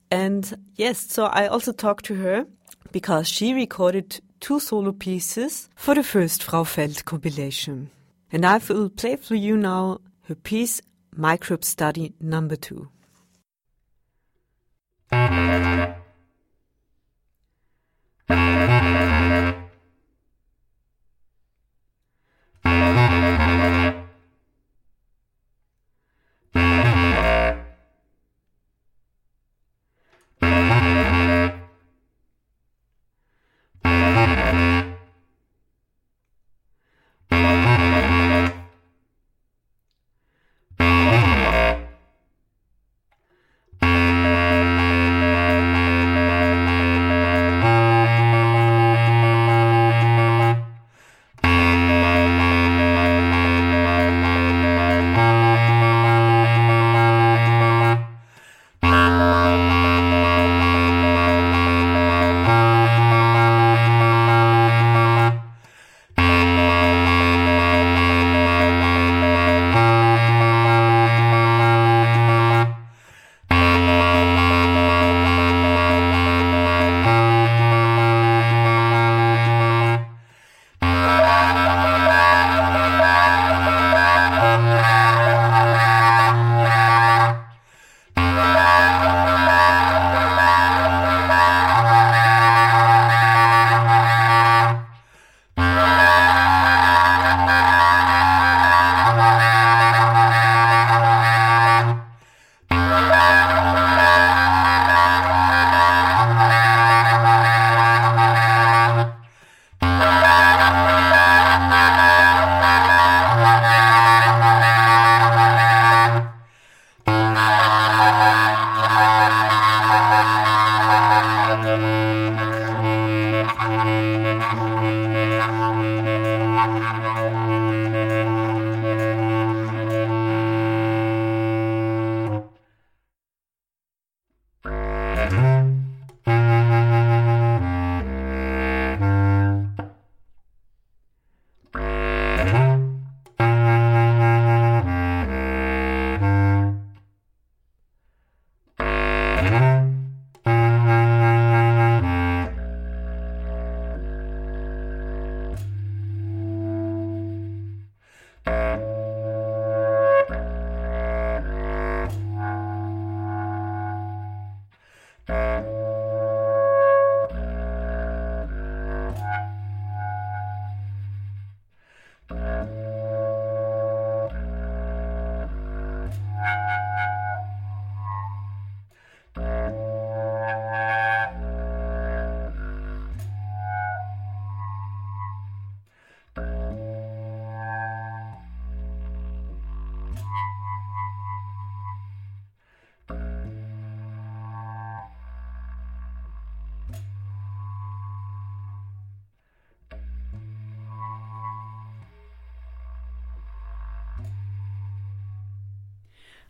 And 0.10 0.58
yes 0.78 1.12
so 1.12 1.26
i 1.26 1.48
also 1.48 1.74
talked 1.74 2.06
to 2.06 2.16
her 2.16 2.46
because 2.94 3.28
she 3.28 3.54
recorded 3.54 4.22
two 4.40 4.62
solo 4.62 4.94
pieces 4.94 5.70
for 5.76 5.96
the 5.96 6.04
first 6.04 6.44
Fraufeld 6.44 7.04
compilation. 7.04 7.90
And 8.32 8.46
i 8.46 8.58
will 8.70 8.90
play 8.90 9.18
for 9.18 9.36
you 9.36 9.58
now 9.58 10.00
her 10.30 10.36
piece 10.36 10.80
microbe 11.14 11.66
study 11.66 12.14
number 12.22 12.56
two 12.56 12.88
Thank 15.12 15.49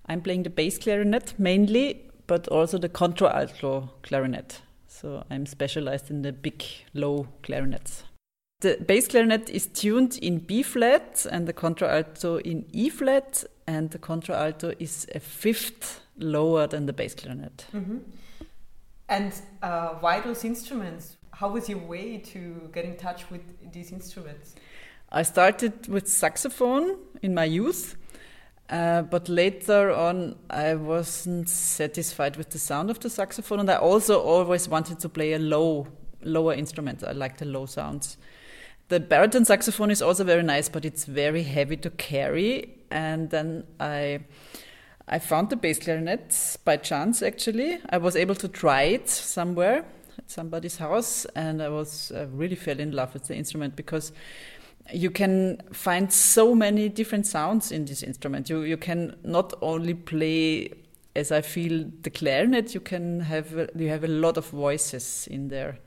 I'm 0.10 0.22
playing 0.22 0.43
the 0.43 0.49
bass 0.49 0.78
clarinet 0.80 1.36
mainly, 1.38 2.10
but 2.28 2.47
also 2.47 2.78
the 2.80 2.89
contralto 2.89 3.91
clarinet. 4.01 4.62
So 4.88 5.24
I'm 5.30 5.45
specialized 5.45 6.10
in 6.10 6.24
the 6.24 6.34
big, 6.34 6.64
low 6.93 7.28
clarinets. 7.43 8.03
The 8.62 8.78
bass 8.86 9.07
clarinet 9.07 9.49
is 9.49 9.68
tuned 9.68 10.18
in 10.22 10.39
B 10.39 10.64
flat 10.64 11.26
and 11.32 11.47
the 11.47 11.53
contralto 11.53 12.38
in 12.38 12.66
E 12.74 12.89
flat, 12.89 13.45
and 13.68 13.91
the 13.91 13.99
contralto 13.99 14.74
is 14.80 15.07
a 15.16 15.20
fifth 15.20 16.01
lower 16.18 16.68
than 16.68 16.86
the 16.86 16.91
bass 16.91 17.14
clarinet. 17.16 17.68
And 19.07 19.34
uh, 19.62 19.89
why 20.01 20.20
those 20.20 20.43
instruments? 20.43 21.16
How 21.32 21.49
was 21.49 21.70
your 21.70 21.80
way 21.80 22.18
to 22.18 22.70
get 22.74 22.84
in 22.84 22.97
touch 22.97 23.30
with 23.32 23.41
these 23.72 23.93
instruments? 23.93 24.55
I 25.12 25.24
started 25.24 25.88
with 25.88 26.07
saxophone 26.07 26.97
in 27.22 27.34
my 27.34 27.45
youth, 27.45 27.95
uh, 28.70 29.01
but 29.01 29.28
later 29.28 29.91
on 29.91 30.36
I 30.49 30.76
wasn't 30.76 31.49
satisfied 31.49 32.38
with 32.38 32.51
the 32.51 32.59
sound 32.59 32.89
of 32.89 32.99
the 32.99 33.09
saxophone, 33.09 33.59
and 33.59 33.70
I 33.70 33.76
also 33.76 34.22
always 34.22 34.70
wanted 34.70 34.99
to 34.99 35.09
play 35.09 35.34
a 35.34 35.39
low, 35.39 35.88
lower 36.22 36.53
instrument. 36.53 37.03
I 37.03 37.13
like 37.13 37.38
the 37.38 37.45
low 37.45 37.65
sounds. 37.65 38.17
The 38.89 38.99
baritone 38.99 39.45
saxophone 39.45 39.91
is 39.91 40.01
also 40.01 40.24
very 40.24 40.41
nice, 40.41 40.67
but 40.67 40.84
it's 40.84 41.05
very 41.05 41.43
heavy 41.43 41.78
to 41.78 41.91
carry. 41.91 42.76
And 42.89 43.30
then 43.30 43.63
I, 43.80 44.22
I 45.07 45.20
found 45.20 45.51
the 45.51 45.55
bass 45.55 45.78
clarinet 45.78 46.57
by 46.65 46.78
chance. 46.78 47.22
Actually, 47.22 47.80
I 47.91 47.97
was 47.97 48.15
able 48.15 48.34
to 48.36 48.47
try 48.47 48.84
it 48.84 49.07
somewhere 49.07 49.86
at 50.17 50.30
somebody's 50.30 50.78
house, 50.78 51.26
and 51.36 51.61
I 51.61 51.70
was 51.70 52.11
uh, 52.11 52.26
really 52.32 52.55
fell 52.55 52.80
in 52.80 52.91
love 52.91 53.13
with 53.13 53.28
the 53.28 53.36
instrument 53.36 53.76
because 53.76 54.11
you 54.94 55.12
can 55.12 55.62
find 55.72 56.12
so 56.12 56.56
many 56.56 56.90
different 56.90 57.28
sounds 57.28 57.72
in 57.72 57.86
this 57.86 58.04
instrument. 58.04 58.50
You 58.50 58.62
you 58.62 58.78
can 58.78 59.16
not 59.24 59.54
only 59.62 59.94
play 59.94 60.72
as 61.16 61.32
I 61.32 61.42
feel 61.42 61.86
the 62.02 62.10
clarinet. 62.10 62.74
You 62.74 62.82
can 62.82 63.22
have 63.22 63.56
a- 63.58 63.70
you 63.76 63.90
have 63.90 64.04
a 64.04 64.08
lot 64.08 64.38
of 64.38 64.50
voices 64.50 65.28
in 65.28 65.50
there, 65.50 65.80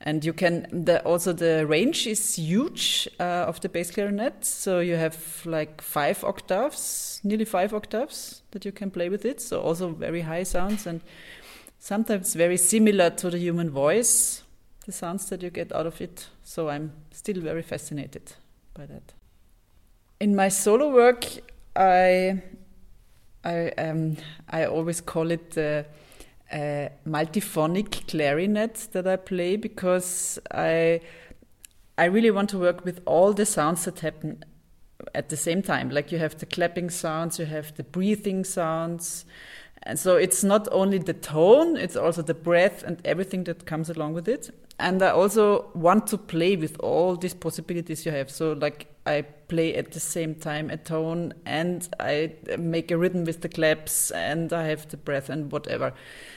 and 0.00 0.24
you 0.24 0.32
can 0.32 0.66
the, 0.84 1.02
also 1.04 1.32
the 1.32 1.66
range 1.66 2.06
is 2.06 2.36
huge 2.36 3.08
uh, 3.18 3.48
of 3.48 3.60
the 3.60 3.68
bass 3.68 3.90
clarinet. 3.90 4.44
So 4.44 4.80
you 4.80 4.96
have 4.96 5.16
like 5.44 5.82
five 5.82 6.24
octaves, 6.24 7.20
nearly 7.24 7.44
five 7.44 7.74
octaves 7.74 8.42
that 8.50 8.64
you 8.64 8.72
can 8.72 8.90
play 8.90 9.08
with 9.08 9.24
it. 9.24 9.40
So 9.40 9.60
also 9.60 9.92
very 9.92 10.22
high 10.22 10.44
sounds 10.44 10.86
and 10.86 11.00
sometimes 11.78 12.34
very 12.34 12.56
similar 12.56 13.10
to 13.10 13.30
the 13.30 13.38
human 13.38 13.70
voice 13.70 14.42
the 14.86 14.92
sounds 14.92 15.28
that 15.28 15.42
you 15.42 15.50
get 15.50 15.72
out 15.72 15.86
of 15.86 16.00
it. 16.00 16.28
So 16.42 16.68
I'm 16.68 16.92
still 17.12 17.40
very 17.40 17.62
fascinated 17.62 18.32
by 18.80 18.86
that. 18.86 19.12
In 20.20 20.34
my 20.34 20.48
solo 20.48 20.90
work, 20.90 21.26
I 21.76 22.40
I 23.44 23.68
um, 23.76 24.16
I 24.48 24.64
always 24.64 25.02
call 25.02 25.30
it 25.30 25.50
the 25.50 25.84
uh, 26.50 26.88
multiphonic 27.06 28.06
clarinet 28.08 28.88
that 28.92 29.06
I 29.06 29.16
play 29.16 29.56
because 29.56 30.38
I 30.50 31.00
I 31.98 32.06
really 32.06 32.30
want 32.30 32.48
to 32.50 32.58
work 32.58 32.84
with 32.84 33.00
all 33.04 33.34
the 33.34 33.44
sounds 33.44 33.84
that 33.84 34.00
happen 34.00 34.44
at 35.14 35.28
the 35.28 35.36
same 35.36 35.60
time. 35.62 35.90
Like 35.90 36.10
you 36.10 36.18
have 36.18 36.38
the 36.38 36.46
clapping 36.46 36.88
sounds, 36.90 37.38
you 37.38 37.44
have 37.46 37.76
the 37.76 37.84
breathing 37.84 38.44
sounds. 38.44 39.26
And 39.82 39.98
so 39.98 40.16
it's 40.16 40.42
not 40.44 40.68
only 40.72 40.98
the 40.98 41.14
tone, 41.14 41.76
it's 41.76 41.96
also 41.96 42.22
the 42.22 42.34
breath 42.34 42.82
and 42.82 42.98
everything 43.04 43.44
that 43.44 43.66
comes 43.66 43.90
along 43.90 44.14
with 44.14 44.28
it. 44.28 44.50
And 44.80 45.02
I 45.02 45.10
also 45.10 45.66
want 45.74 46.06
to 46.08 46.18
play 46.18 46.56
with 46.56 46.78
all 46.80 47.14
these 47.14 47.34
possibilities 47.34 48.06
you 48.06 48.12
have. 48.12 48.30
So, 48.30 48.52
like, 48.52 48.86
I 49.06 49.22
play 49.22 49.74
at 49.74 49.92
the 49.92 50.00
same 50.00 50.34
time 50.34 50.70
a 50.70 50.76
tone 50.76 51.34
and 51.44 51.88
I 52.00 52.32
make 52.58 52.90
a 52.90 52.96
rhythm 52.96 53.24
with 53.24 53.42
the 53.42 53.48
claps 53.48 54.10
and 54.10 54.52
I 54.52 54.64
have 54.68 54.88
the 54.88 54.96
breath 54.96 55.28
and 55.28 55.52
whatever. 55.52 55.92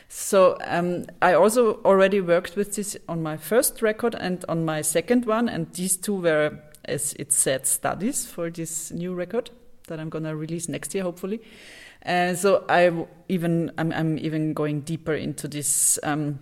So, 0.10 0.58
um, 0.66 1.06
I 1.22 1.34
also 1.34 1.76
already 1.86 2.20
worked 2.20 2.56
with 2.56 2.76
this 2.76 2.98
on 3.08 3.24
my 3.24 3.38
first 3.38 3.82
record 3.82 4.14
and 4.16 4.44
on 4.50 4.66
my 4.66 4.82
second 4.82 5.26
one. 5.26 5.48
And 5.48 5.72
these 5.74 5.96
two 5.96 6.16
were, 6.16 6.60
as 6.84 7.14
it 7.14 7.32
said, 7.32 7.66
studies 7.66 8.26
for 8.26 8.50
this 8.50 8.92
new 8.92 9.14
record 9.14 9.52
that 9.88 10.00
I'm 10.00 10.10
going 10.10 10.26
to 10.26 10.36
release 10.36 10.68
next 10.68 10.94
year, 10.94 11.04
hopefully. 11.04 11.42
Uh, 12.06 12.36
so 12.36 12.66
I 12.68 12.92
even 13.30 13.72
I'm, 13.78 13.94
I'm 13.94 14.18
even 14.18 14.54
going 14.54 14.82
deeper 14.82 15.14
into 15.14 15.48
this. 15.48 15.98
Um, 16.04 16.40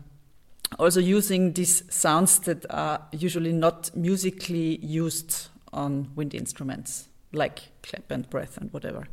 also 0.80 1.00
using 1.00 1.54
these 1.54 1.84
sounds 1.94 2.40
that 2.40 2.66
are 2.70 3.02
usually 3.12 3.54
not 3.54 3.96
musically 3.96 4.78
used 4.78 5.50
on 5.74 6.12
wind 6.16 6.34
instruments, 6.34 7.08
like 7.32 7.62
clap 7.84 8.10
and 8.12 8.30
breath 8.30 8.58
and 8.58 8.72
whatever. 8.74 9.08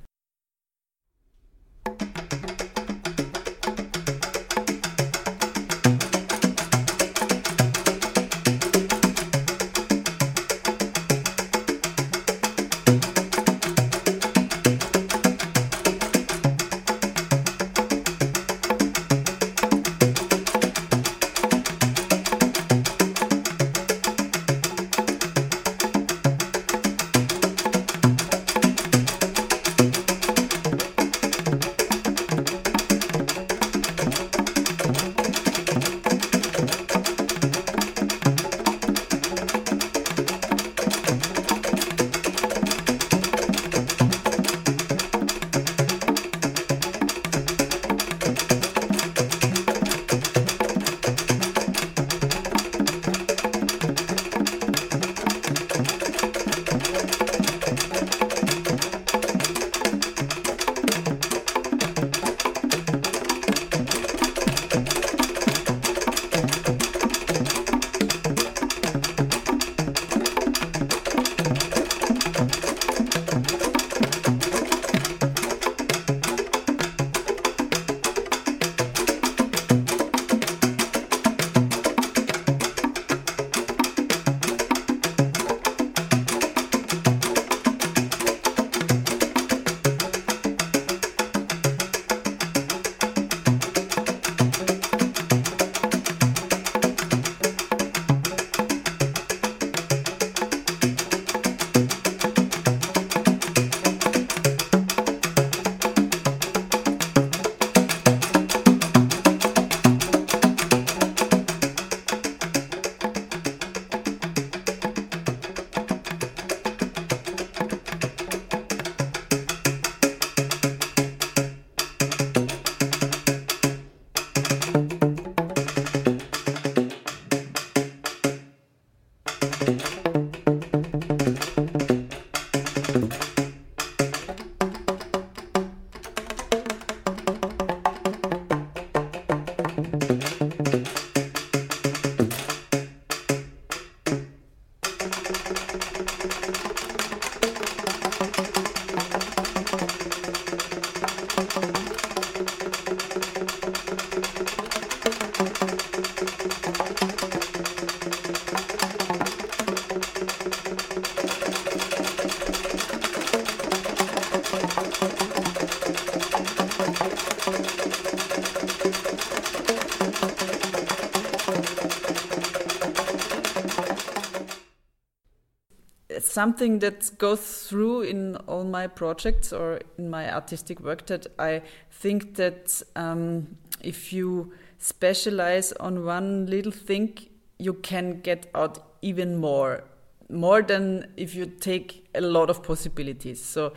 Something 176.29 176.79
that 176.81 177.11
goes 177.19 177.65
through 177.65 178.03
in 178.03 178.37
all 178.47 178.65
my 178.65 178.87
projects 178.87 179.53
or 179.53 179.81
in 179.97 180.11
my 180.11 180.33
artistic 180.33 180.81
work 180.81 181.07
that 181.07 181.27
I 181.39 181.63
think 181.91 182.37
that 182.37 182.83
um, 182.97 183.57
if 183.83 184.13
you 184.13 184.53
specialize 184.79 185.73
on 185.73 186.05
one 186.05 186.47
little 186.47 186.73
thing, 186.73 187.19
you 187.59 187.75
can 187.75 188.21
get 188.21 188.51
out 188.55 188.79
even 189.03 189.37
more, 189.37 189.85
more 190.29 190.63
than 190.63 191.13
if 191.17 191.35
you 191.35 191.47
take 191.47 192.09
a 192.15 192.21
lot 192.21 192.51
of 192.51 192.63
possibilities. 192.63 193.43
So, 193.45 193.73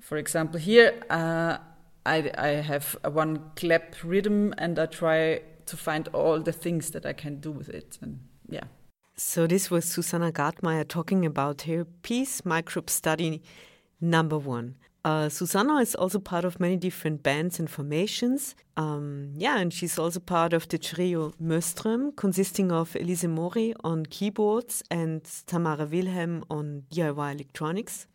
for 0.00 0.16
example, 0.16 0.58
here 0.58 0.94
uh, 1.10 1.58
I, 2.04 2.30
I 2.36 2.48
have 2.48 2.96
one 3.04 3.50
clap 3.56 3.96
rhythm 4.02 4.54
and 4.58 4.78
I 4.78 4.86
try 4.86 5.42
to 5.66 5.76
find 5.76 6.08
all 6.08 6.40
the 6.40 6.52
things 6.52 6.90
that 6.90 7.06
I 7.06 7.12
can 7.12 7.36
do 7.36 7.52
with 7.52 7.68
it. 7.68 7.98
And 8.02 8.20
yeah. 8.48 8.64
So 9.16 9.46
this 9.46 9.70
was 9.70 9.84
Susanna 9.84 10.32
Gartmayer 10.32 10.88
talking 10.88 11.26
about 11.26 11.62
her 11.62 11.84
piece, 11.84 12.44
Microbe 12.46 12.88
Study 12.88 13.42
Number 14.00 14.38
One. 14.38 14.76
Uh, 15.04 15.28
Susanna 15.28 15.76
is 15.78 15.94
also 15.94 16.18
part 16.18 16.44
of 16.44 16.60
many 16.60 16.76
different 16.76 17.22
bands 17.22 17.58
and 17.58 17.68
formations. 17.68 18.54
Um, 18.76 19.32
yeah, 19.36 19.58
and 19.58 19.72
she's 19.72 19.98
also 19.98 20.20
part 20.20 20.52
of 20.52 20.68
the 20.68 20.78
trio 20.78 21.32
Möström, 21.42 22.16
consisting 22.16 22.72
of 22.72 22.96
Elise 22.96 23.24
Mori 23.24 23.74
on 23.84 24.06
keyboards 24.06 24.82
and 24.90 25.22
Tamara 25.46 25.84
Wilhelm 25.84 26.44
on 26.48 26.84
DIY 26.90 27.34
electronics. 27.34 28.06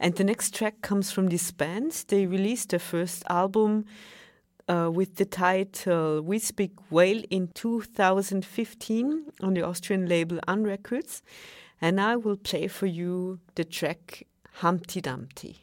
And 0.00 0.14
the 0.14 0.24
next 0.24 0.54
track 0.54 0.82
comes 0.82 1.10
from 1.10 1.28
this 1.28 1.50
band. 1.52 2.04
They 2.08 2.26
released 2.26 2.70
their 2.70 2.80
first 2.80 3.22
album 3.30 3.86
uh, 4.68 4.90
with 4.92 5.16
the 5.16 5.24
title 5.24 6.20
We 6.22 6.38
Speak 6.38 6.72
Whale 6.90 7.22
in 7.30 7.48
2015 7.54 9.24
on 9.40 9.54
the 9.54 9.62
Austrian 9.62 10.06
label 10.06 10.38
Unrecords. 10.46 11.22
And 11.80 12.00
I 12.00 12.16
will 12.16 12.36
play 12.36 12.68
for 12.68 12.86
you 12.86 13.40
the 13.54 13.64
track 13.64 14.26
Humpty 14.54 15.00
Dumpty. 15.00 15.58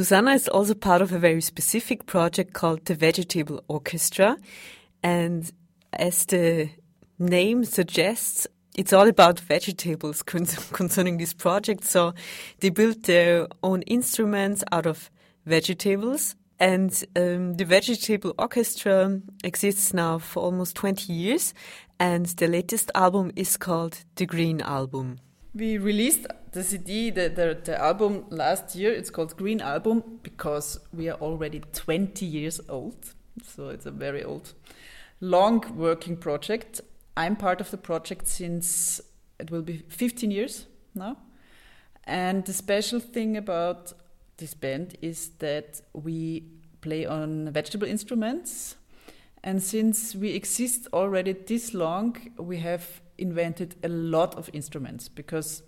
Susanna 0.00 0.30
is 0.30 0.48
also 0.48 0.72
part 0.72 1.02
of 1.02 1.12
a 1.12 1.18
very 1.18 1.42
specific 1.42 2.06
project 2.06 2.54
called 2.54 2.86
the 2.86 2.94
Vegetable 2.94 3.62
Orchestra. 3.68 4.38
And 5.02 5.52
as 5.92 6.24
the 6.24 6.70
name 7.18 7.66
suggests, 7.66 8.46
it's 8.74 8.94
all 8.94 9.06
about 9.06 9.38
vegetables 9.40 10.22
concerning 10.22 11.18
this 11.18 11.34
project. 11.34 11.84
So 11.84 12.14
they 12.60 12.70
built 12.70 13.02
their 13.02 13.46
own 13.62 13.82
instruments 13.82 14.64
out 14.72 14.86
of 14.86 15.10
vegetables. 15.44 16.34
And 16.58 16.90
um, 17.14 17.58
the 17.58 17.66
Vegetable 17.66 18.32
Orchestra 18.38 19.20
exists 19.44 19.92
now 19.92 20.16
for 20.16 20.42
almost 20.42 20.76
20 20.76 21.12
years. 21.12 21.52
And 21.98 22.24
the 22.24 22.46
latest 22.48 22.90
album 22.94 23.32
is 23.36 23.58
called 23.58 23.98
The 24.14 24.24
Green 24.24 24.62
Album. 24.62 25.18
We 25.54 25.76
released 25.76 26.26
the 26.52 26.64
CD, 26.64 27.10
the, 27.10 27.28
the, 27.28 27.58
the, 27.64 27.80
album 27.80 28.24
last 28.30 28.74
year. 28.74 28.92
It's 28.92 29.10
called 29.10 29.36
Green 29.36 29.60
Album 29.60 30.02
because 30.22 30.80
we 30.92 31.08
are 31.08 31.18
already 31.20 31.60
20 31.72 32.26
years 32.26 32.60
old. 32.68 33.14
So 33.44 33.68
it's 33.68 33.86
a 33.86 33.90
very 33.90 34.24
old, 34.24 34.52
long 35.20 35.64
working 35.76 36.16
project. 36.16 36.80
I'm 37.16 37.36
part 37.36 37.60
of 37.60 37.70
the 37.70 37.76
project 37.76 38.26
since 38.26 39.00
it 39.38 39.50
will 39.50 39.62
be 39.62 39.84
15 39.88 40.30
years 40.30 40.66
now. 40.94 41.18
And 42.04 42.44
the 42.44 42.52
special 42.52 42.98
thing 42.98 43.36
about 43.36 43.92
this 44.38 44.54
band 44.54 44.96
is 45.00 45.30
that 45.38 45.80
we 45.92 46.44
play 46.80 47.06
on 47.06 47.50
vegetable 47.52 47.86
instruments. 47.86 48.76
And 49.44 49.62
since 49.62 50.14
we 50.14 50.30
exist 50.30 50.88
already 50.92 51.32
this 51.32 51.72
long, 51.72 52.16
we 52.36 52.58
have 52.58 53.00
invented 53.16 53.76
a 53.84 53.88
lot 53.88 54.34
of 54.34 54.50
instruments 54.52 55.08
because 55.08 55.62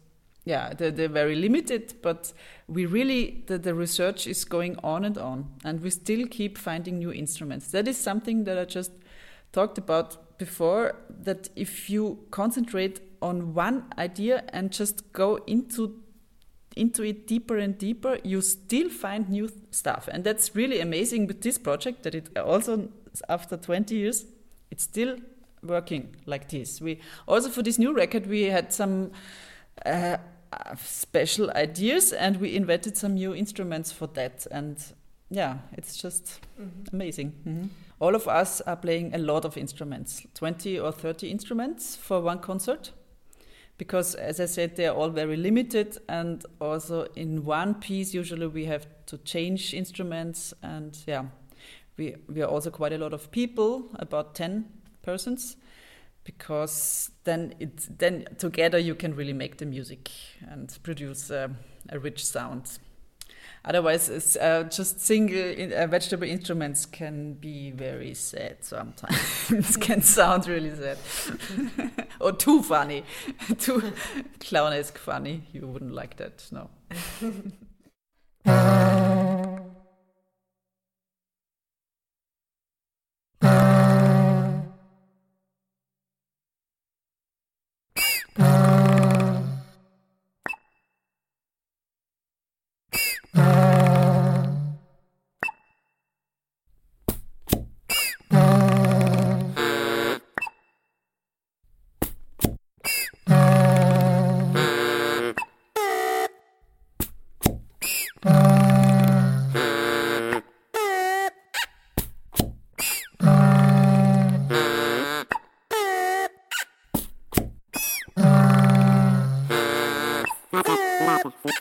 yeah 0.44 0.72
they're, 0.74 0.90
they're, 0.90 1.08
very 1.08 1.36
limited 1.36 1.94
but 2.02 2.32
we 2.66 2.86
really 2.86 3.44
the, 3.46 3.58
the 3.58 3.74
research 3.74 4.26
is 4.26 4.44
going 4.44 4.76
on 4.82 5.04
and 5.04 5.18
on 5.18 5.48
and 5.64 5.80
we 5.82 5.90
still 5.90 6.26
keep 6.26 6.58
finding 6.58 6.98
new 6.98 7.12
instruments. 7.12 7.70
That 7.70 7.86
is 7.86 7.96
something 7.96 8.44
that 8.44 8.58
i 8.58 8.64
just 8.64 8.92
talked 9.52 9.78
about 9.78 10.38
before 10.38 10.96
that 11.08 11.48
if 11.54 11.88
you 11.88 12.18
concentrate 12.30 13.00
on 13.20 13.54
one 13.54 13.84
idea 13.98 14.42
and 14.52 14.72
just 14.72 15.12
go 15.12 15.36
into 15.46 16.02
into 16.74 17.02
it 17.02 17.26
deeper 17.26 17.58
and 17.58 17.76
deeper 17.78 18.18
you 18.24 18.40
still 18.40 18.88
find 18.88 19.28
new 19.28 19.48
stuff. 19.70 20.08
And 20.10 20.24
that's 20.24 20.56
really 20.56 20.80
amazing 20.80 21.26
with 21.26 21.42
this 21.42 21.58
project 21.58 22.02
that 22.02 22.14
it 22.14 22.36
also 22.38 22.88
after 23.28 23.56
20 23.56 23.94
years 23.94 24.24
it's 24.70 24.84
still 24.84 25.18
working 25.62 26.16
like 26.26 26.48
this. 26.48 26.80
We 26.80 27.00
also 27.28 27.50
for 27.50 27.62
this 27.62 27.78
new 27.78 27.92
record 27.92 28.26
we 28.26 28.44
had 28.44 28.72
some 28.72 29.12
uh, 29.84 30.16
special 30.76 31.50
ideas 31.50 32.12
and 32.12 32.36
we 32.38 32.56
invented 32.56 32.96
some 32.96 33.14
new 33.14 33.34
instruments 33.34 33.92
for 33.92 34.06
that 34.08 34.46
and 34.50 34.92
yeah 35.30 35.58
it's 35.72 35.96
just 35.96 36.40
mm-hmm. 36.60 36.94
amazing 36.94 37.32
mm-hmm. 37.46 37.66
all 38.00 38.14
of 38.14 38.28
us 38.28 38.60
are 38.62 38.76
playing 38.76 39.14
a 39.14 39.18
lot 39.18 39.44
of 39.44 39.56
instruments 39.56 40.26
20 40.34 40.78
or 40.78 40.92
30 40.92 41.30
instruments 41.30 41.96
for 41.96 42.20
one 42.20 42.38
concert 42.38 42.92
because 43.78 44.14
as 44.14 44.40
i 44.40 44.46
said 44.46 44.76
they're 44.76 44.92
all 44.92 45.10
very 45.10 45.36
limited 45.36 45.98
and 46.08 46.44
also 46.60 47.04
in 47.16 47.44
one 47.44 47.74
piece 47.74 48.12
usually 48.12 48.46
we 48.46 48.66
have 48.66 48.86
to 49.06 49.16
change 49.18 49.72
instruments 49.72 50.52
and 50.62 50.98
yeah 51.06 51.24
we 51.96 52.14
we 52.28 52.42
are 52.42 52.48
also 52.48 52.70
quite 52.70 52.92
a 52.92 52.98
lot 52.98 53.12
of 53.12 53.30
people 53.30 53.90
about 53.98 54.34
10 54.34 54.64
persons 55.02 55.56
because 56.24 57.10
then 57.24 57.54
it 57.58 57.98
then 57.98 58.26
together 58.38 58.78
you 58.78 58.94
can 58.94 59.14
really 59.14 59.32
make 59.32 59.58
the 59.58 59.66
music 59.66 60.10
and 60.48 60.76
produce 60.82 61.30
a, 61.30 61.50
a 61.88 61.98
rich 61.98 62.24
sound. 62.24 62.78
Otherwise, 63.64 64.36
uh, 64.36 64.64
just 64.64 65.00
single 65.00 65.38
in, 65.38 65.72
uh, 65.72 65.86
vegetable 65.86 66.26
instruments 66.26 66.84
can 66.84 67.34
be 67.34 67.70
very 67.70 68.12
sad 68.12 68.56
sometimes. 68.60 69.76
can 69.80 70.02
sound 70.02 70.48
really 70.48 70.74
sad 70.74 70.98
or 72.20 72.32
too 72.32 72.60
funny, 72.62 73.04
too 73.58 73.92
clownesque 74.40 74.98
funny. 74.98 75.44
You 75.52 75.68
wouldn't 75.68 75.94
like 75.94 76.16
that, 76.16 76.44
no. 76.50 76.70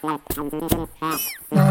Transmission 0.02 0.20
Transmission 0.30 0.88
Transmission 0.99 1.70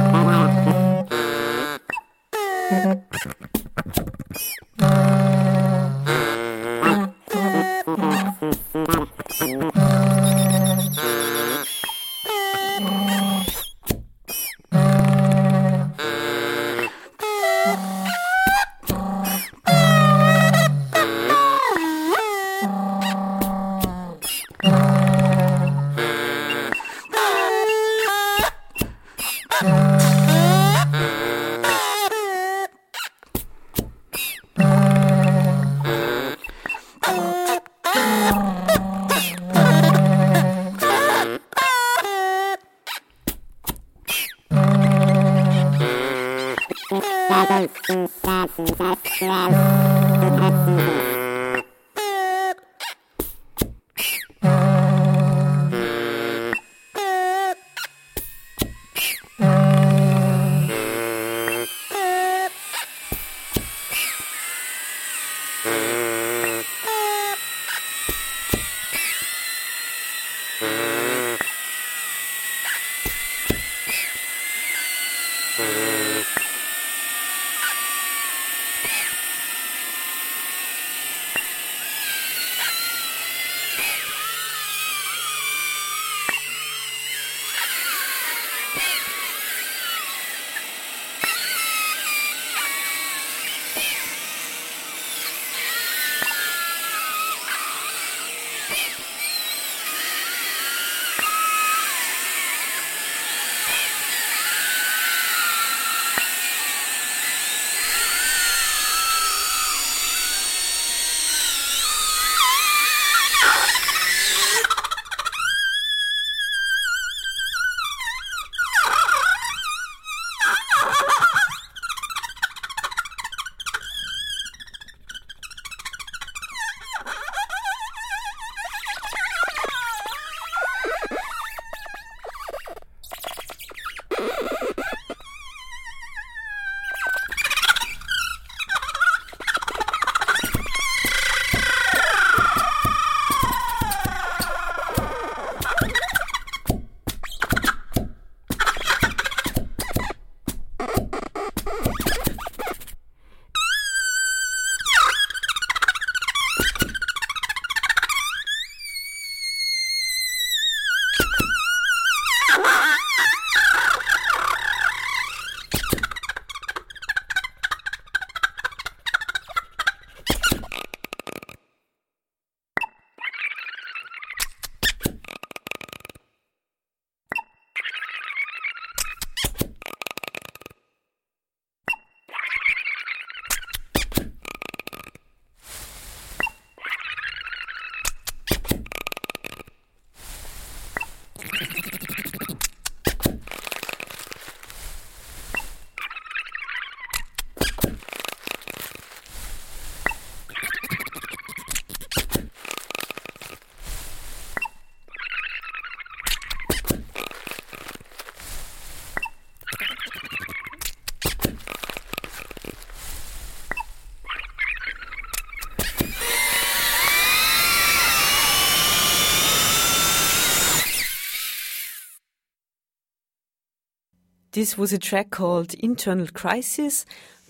this 224.60 224.76
was 224.76 224.92
a 224.92 224.98
track 224.98 225.30
called 225.30 225.72
Internal 225.72 226.26
Crisis 226.26 227.06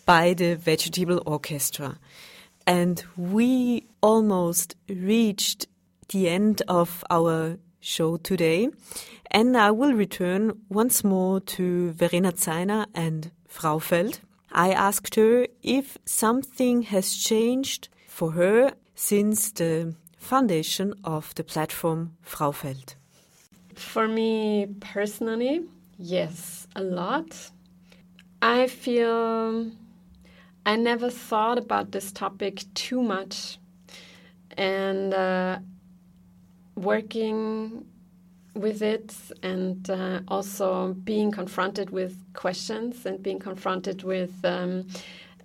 by 0.07 0.33
the 0.33 0.55
Vegetable 0.55 1.21
Orchestra. 1.27 1.99
And 2.69 3.03
we 3.17 3.89
almost 4.01 4.77
reached 4.89 5.67
the 6.11 6.29
end 6.29 6.63
of 6.69 7.03
our 7.11 7.59
show 7.81 8.17
today. 8.19 8.69
And 9.29 9.57
I 9.57 9.73
will 9.73 9.93
return 9.93 10.53
once 10.69 11.03
more 11.03 11.41
to 11.57 11.91
Verena 11.91 12.31
Zeiner 12.31 12.87
and 12.95 13.33
Fraufeld. 13.49 14.21
I 14.53 14.71
asked 14.71 15.17
her 15.17 15.49
if 15.65 15.99
something 16.05 16.83
has 16.83 17.13
changed 17.17 17.89
for 18.07 18.31
her 18.35 18.75
since 18.95 19.51
the 19.51 19.97
foundation 20.17 20.95
of 21.03 21.35
the 21.35 21.43
platform 21.43 22.13
Fraufeld. 22.25 22.95
For 23.75 24.07
me 24.07 24.69
personally, 24.79 25.65
yes, 26.01 26.67
a 26.75 26.83
lot. 26.83 27.51
I 28.43 28.67
feel 28.67 29.71
I 30.65 30.77
never 30.77 31.11
thought 31.11 31.59
about 31.59 31.93
this 31.93 32.11
topic 32.13 32.65
too 32.75 33.03
much. 33.03 33.59
And 34.57 35.15
uh, 35.15 35.59
working 36.75 37.85
with 38.55 38.83
it 38.83 39.15
and 39.43 39.89
uh, 39.89 40.21
also 40.29 40.95
being 40.95 41.31
confronted 41.31 41.91
with 41.91 42.17
questions 42.35 43.07
and 43.07 43.23
being 43.23 43.39
confronted 43.39 44.03
with 44.03 44.45
um, 44.45 44.87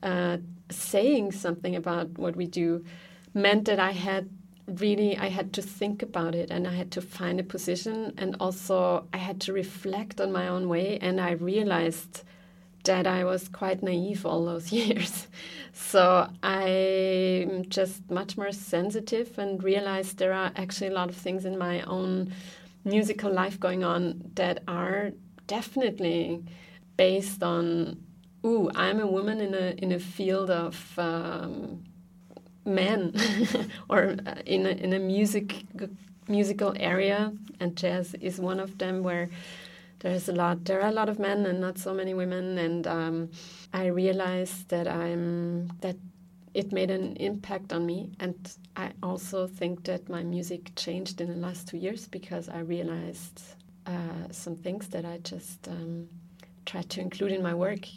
uh, 0.01 0.37
saying 0.69 1.31
something 1.31 1.75
about 1.75 2.17
what 2.17 2.35
we 2.35 2.47
do 2.47 2.83
meant 3.33 3.65
that 3.65 3.79
I 3.79 3.91
had 3.91 4.29
really 4.67 5.17
I 5.17 5.29
had 5.29 5.53
to 5.53 5.61
think 5.61 6.01
about 6.01 6.33
it 6.33 6.49
and 6.49 6.67
I 6.67 6.73
had 6.73 6.91
to 6.91 7.01
find 7.01 7.39
a 7.39 7.43
position 7.43 8.13
and 8.17 8.35
also 8.39 9.07
I 9.13 9.17
had 9.17 9.39
to 9.41 9.53
reflect 9.53 10.19
on 10.19 10.31
my 10.31 10.47
own 10.47 10.67
way 10.67 10.97
and 10.99 11.21
I 11.21 11.31
realized 11.31 12.23
that 12.85 13.05
I 13.07 13.23
was 13.23 13.47
quite 13.47 13.83
naive 13.83 14.25
all 14.25 14.45
those 14.45 14.71
years. 14.79 15.27
So 15.73 16.29
I'm 16.41 17.67
just 17.69 18.09
much 18.09 18.37
more 18.37 18.51
sensitive 18.51 19.37
and 19.37 19.61
realized 19.63 20.17
there 20.17 20.33
are 20.33 20.51
actually 20.55 20.87
a 20.87 20.93
lot 20.93 21.09
of 21.09 21.15
things 21.15 21.45
in 21.45 21.57
my 21.57 21.81
own 21.81 22.33
musical 22.83 23.31
life 23.31 23.59
going 23.59 23.83
on 23.83 24.31
that 24.35 24.63
are 24.67 25.11
definitely 25.47 26.43
based 26.97 27.43
on, 27.43 28.01
ooh, 28.45 28.69
I'm 28.73 28.99
a 28.99 29.07
woman 29.07 29.41
in 29.41 29.53
a 29.53 29.75
in 29.77 29.91
a 29.91 29.99
field 29.99 30.49
of 30.49 30.97
um, 30.97 31.83
men, 32.65 33.13
or 33.89 34.15
uh, 34.25 34.35
in 34.45 34.65
a, 34.65 34.69
in 34.69 34.93
a 34.93 34.99
music 34.99 35.65
musical 36.27 36.73
area, 36.79 37.31
and 37.59 37.75
jazz 37.75 38.15
is 38.15 38.39
one 38.39 38.59
of 38.59 38.77
them 38.77 39.03
where 39.03 39.29
there's 39.99 40.29
a 40.29 40.33
lot 40.33 40.63
there 40.65 40.81
are 40.81 40.89
a 40.89 40.91
lot 40.91 41.09
of 41.09 41.19
men 41.19 41.45
and 41.45 41.59
not 41.59 41.77
so 41.77 41.93
many 41.93 42.13
women 42.13 42.57
and 42.57 42.85
um, 42.85 43.29
i 43.73 43.87
realized 43.87 44.69
that 44.69 44.87
i'm 44.87 45.67
that 45.81 45.95
it 46.53 46.71
made 46.71 46.91
an 46.91 47.15
impact 47.15 47.73
on 47.73 47.85
me 47.85 48.11
and 48.19 48.35
i 48.75 48.91
also 49.01 49.47
think 49.47 49.83
that 49.83 50.07
my 50.09 50.23
music 50.23 50.71
changed 50.75 51.21
in 51.21 51.27
the 51.29 51.35
last 51.47 51.67
two 51.67 51.77
years 51.77 52.07
because 52.07 52.49
i 52.49 52.59
realized 52.59 53.41
uh, 53.87 54.27
some 54.31 54.55
things 54.55 54.87
that 54.89 55.05
i 55.05 55.17
just 55.19 55.67
um, 55.67 56.07
tried 56.65 56.89
to 56.89 57.01
include 57.01 57.31
in 57.31 57.41
my 57.41 57.53
work 57.53 57.87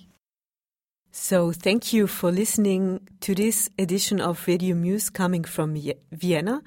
so, 1.11 1.52
thank 1.52 1.92
you 1.92 2.06
for 2.06 2.30
listening 2.30 3.00
to 3.20 3.34
this 3.34 3.68
edition 3.78 4.20
of 4.20 4.46
Radio 4.46 4.74
Muse 4.74 5.11
coming 5.11 5.42
from 5.42 5.76
Vienna. 6.12 6.62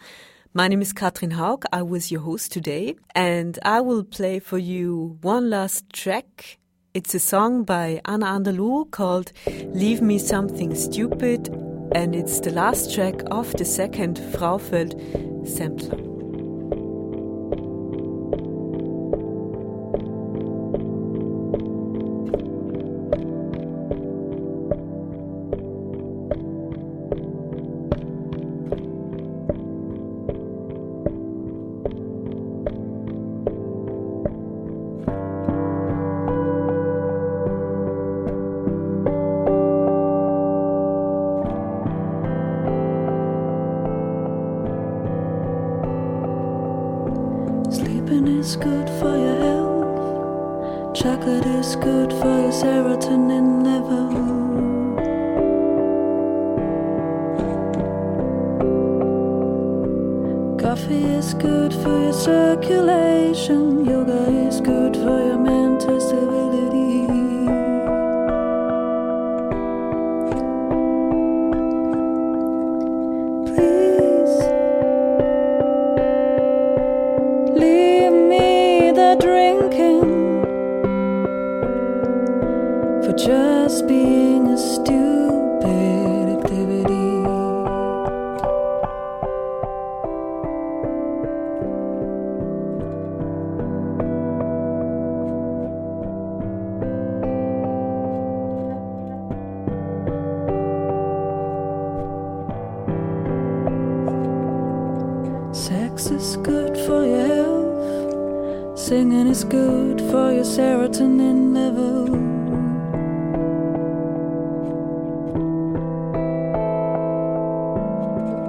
My 0.53 0.67
name 0.67 0.81
is 0.81 0.93
Katrin 0.93 1.31
Haug. 1.31 1.63
I 1.71 1.83
was 1.83 2.11
your 2.11 2.21
host 2.21 2.51
today, 2.51 2.95
and 3.15 3.57
I 3.63 3.81
will 3.81 4.03
play 4.03 4.39
for 4.39 4.57
you 4.57 5.17
one 5.21 5.49
last 5.49 5.91
track. 5.93 6.57
It's 6.93 7.13
a 7.13 7.19
song 7.19 7.63
by 7.63 8.01
Anna 8.03 8.25
Anderluh 8.25 8.91
called 8.91 9.31
Leave 9.47 10.01
Me 10.01 10.17
Something 10.17 10.75
Stupid, 10.75 11.47
and 11.93 12.15
it's 12.15 12.39
the 12.41 12.51
last 12.51 12.93
track 12.93 13.21
of 13.31 13.53
the 13.53 13.65
second 13.65 14.17
Fraufeld 14.17 15.47
sampler. 15.47 16.10
For 106.85 107.05
your 107.05 107.27
health. 107.27 108.79
Singing 108.79 109.27
is 109.27 109.43
good 109.43 109.99
for 109.99 110.31
your 110.31 110.45
serotonin 110.45 111.53
level. 111.53 112.05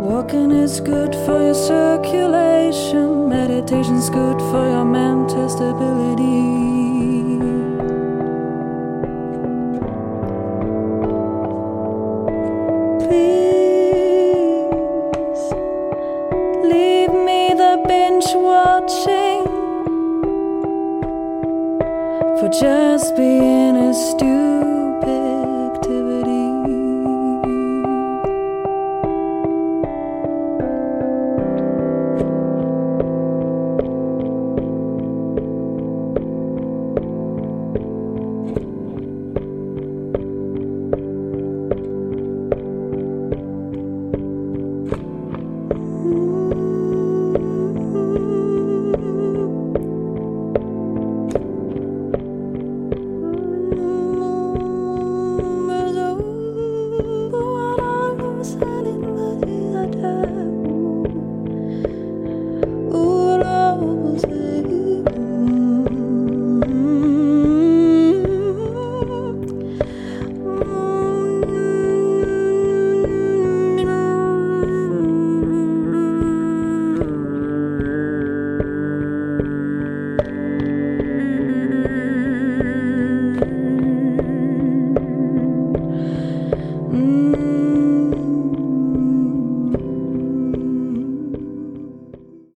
Walking 0.09 0.53
is 0.53 0.81
good 0.81 1.15
for 1.27 1.43
your 1.43 1.55
circulation. 1.55 3.29
Meditation's 3.29 4.09
good 4.09 4.39
for 4.39 4.65
your 4.71 4.85
mental 4.85 5.49
stupid 5.49 6.21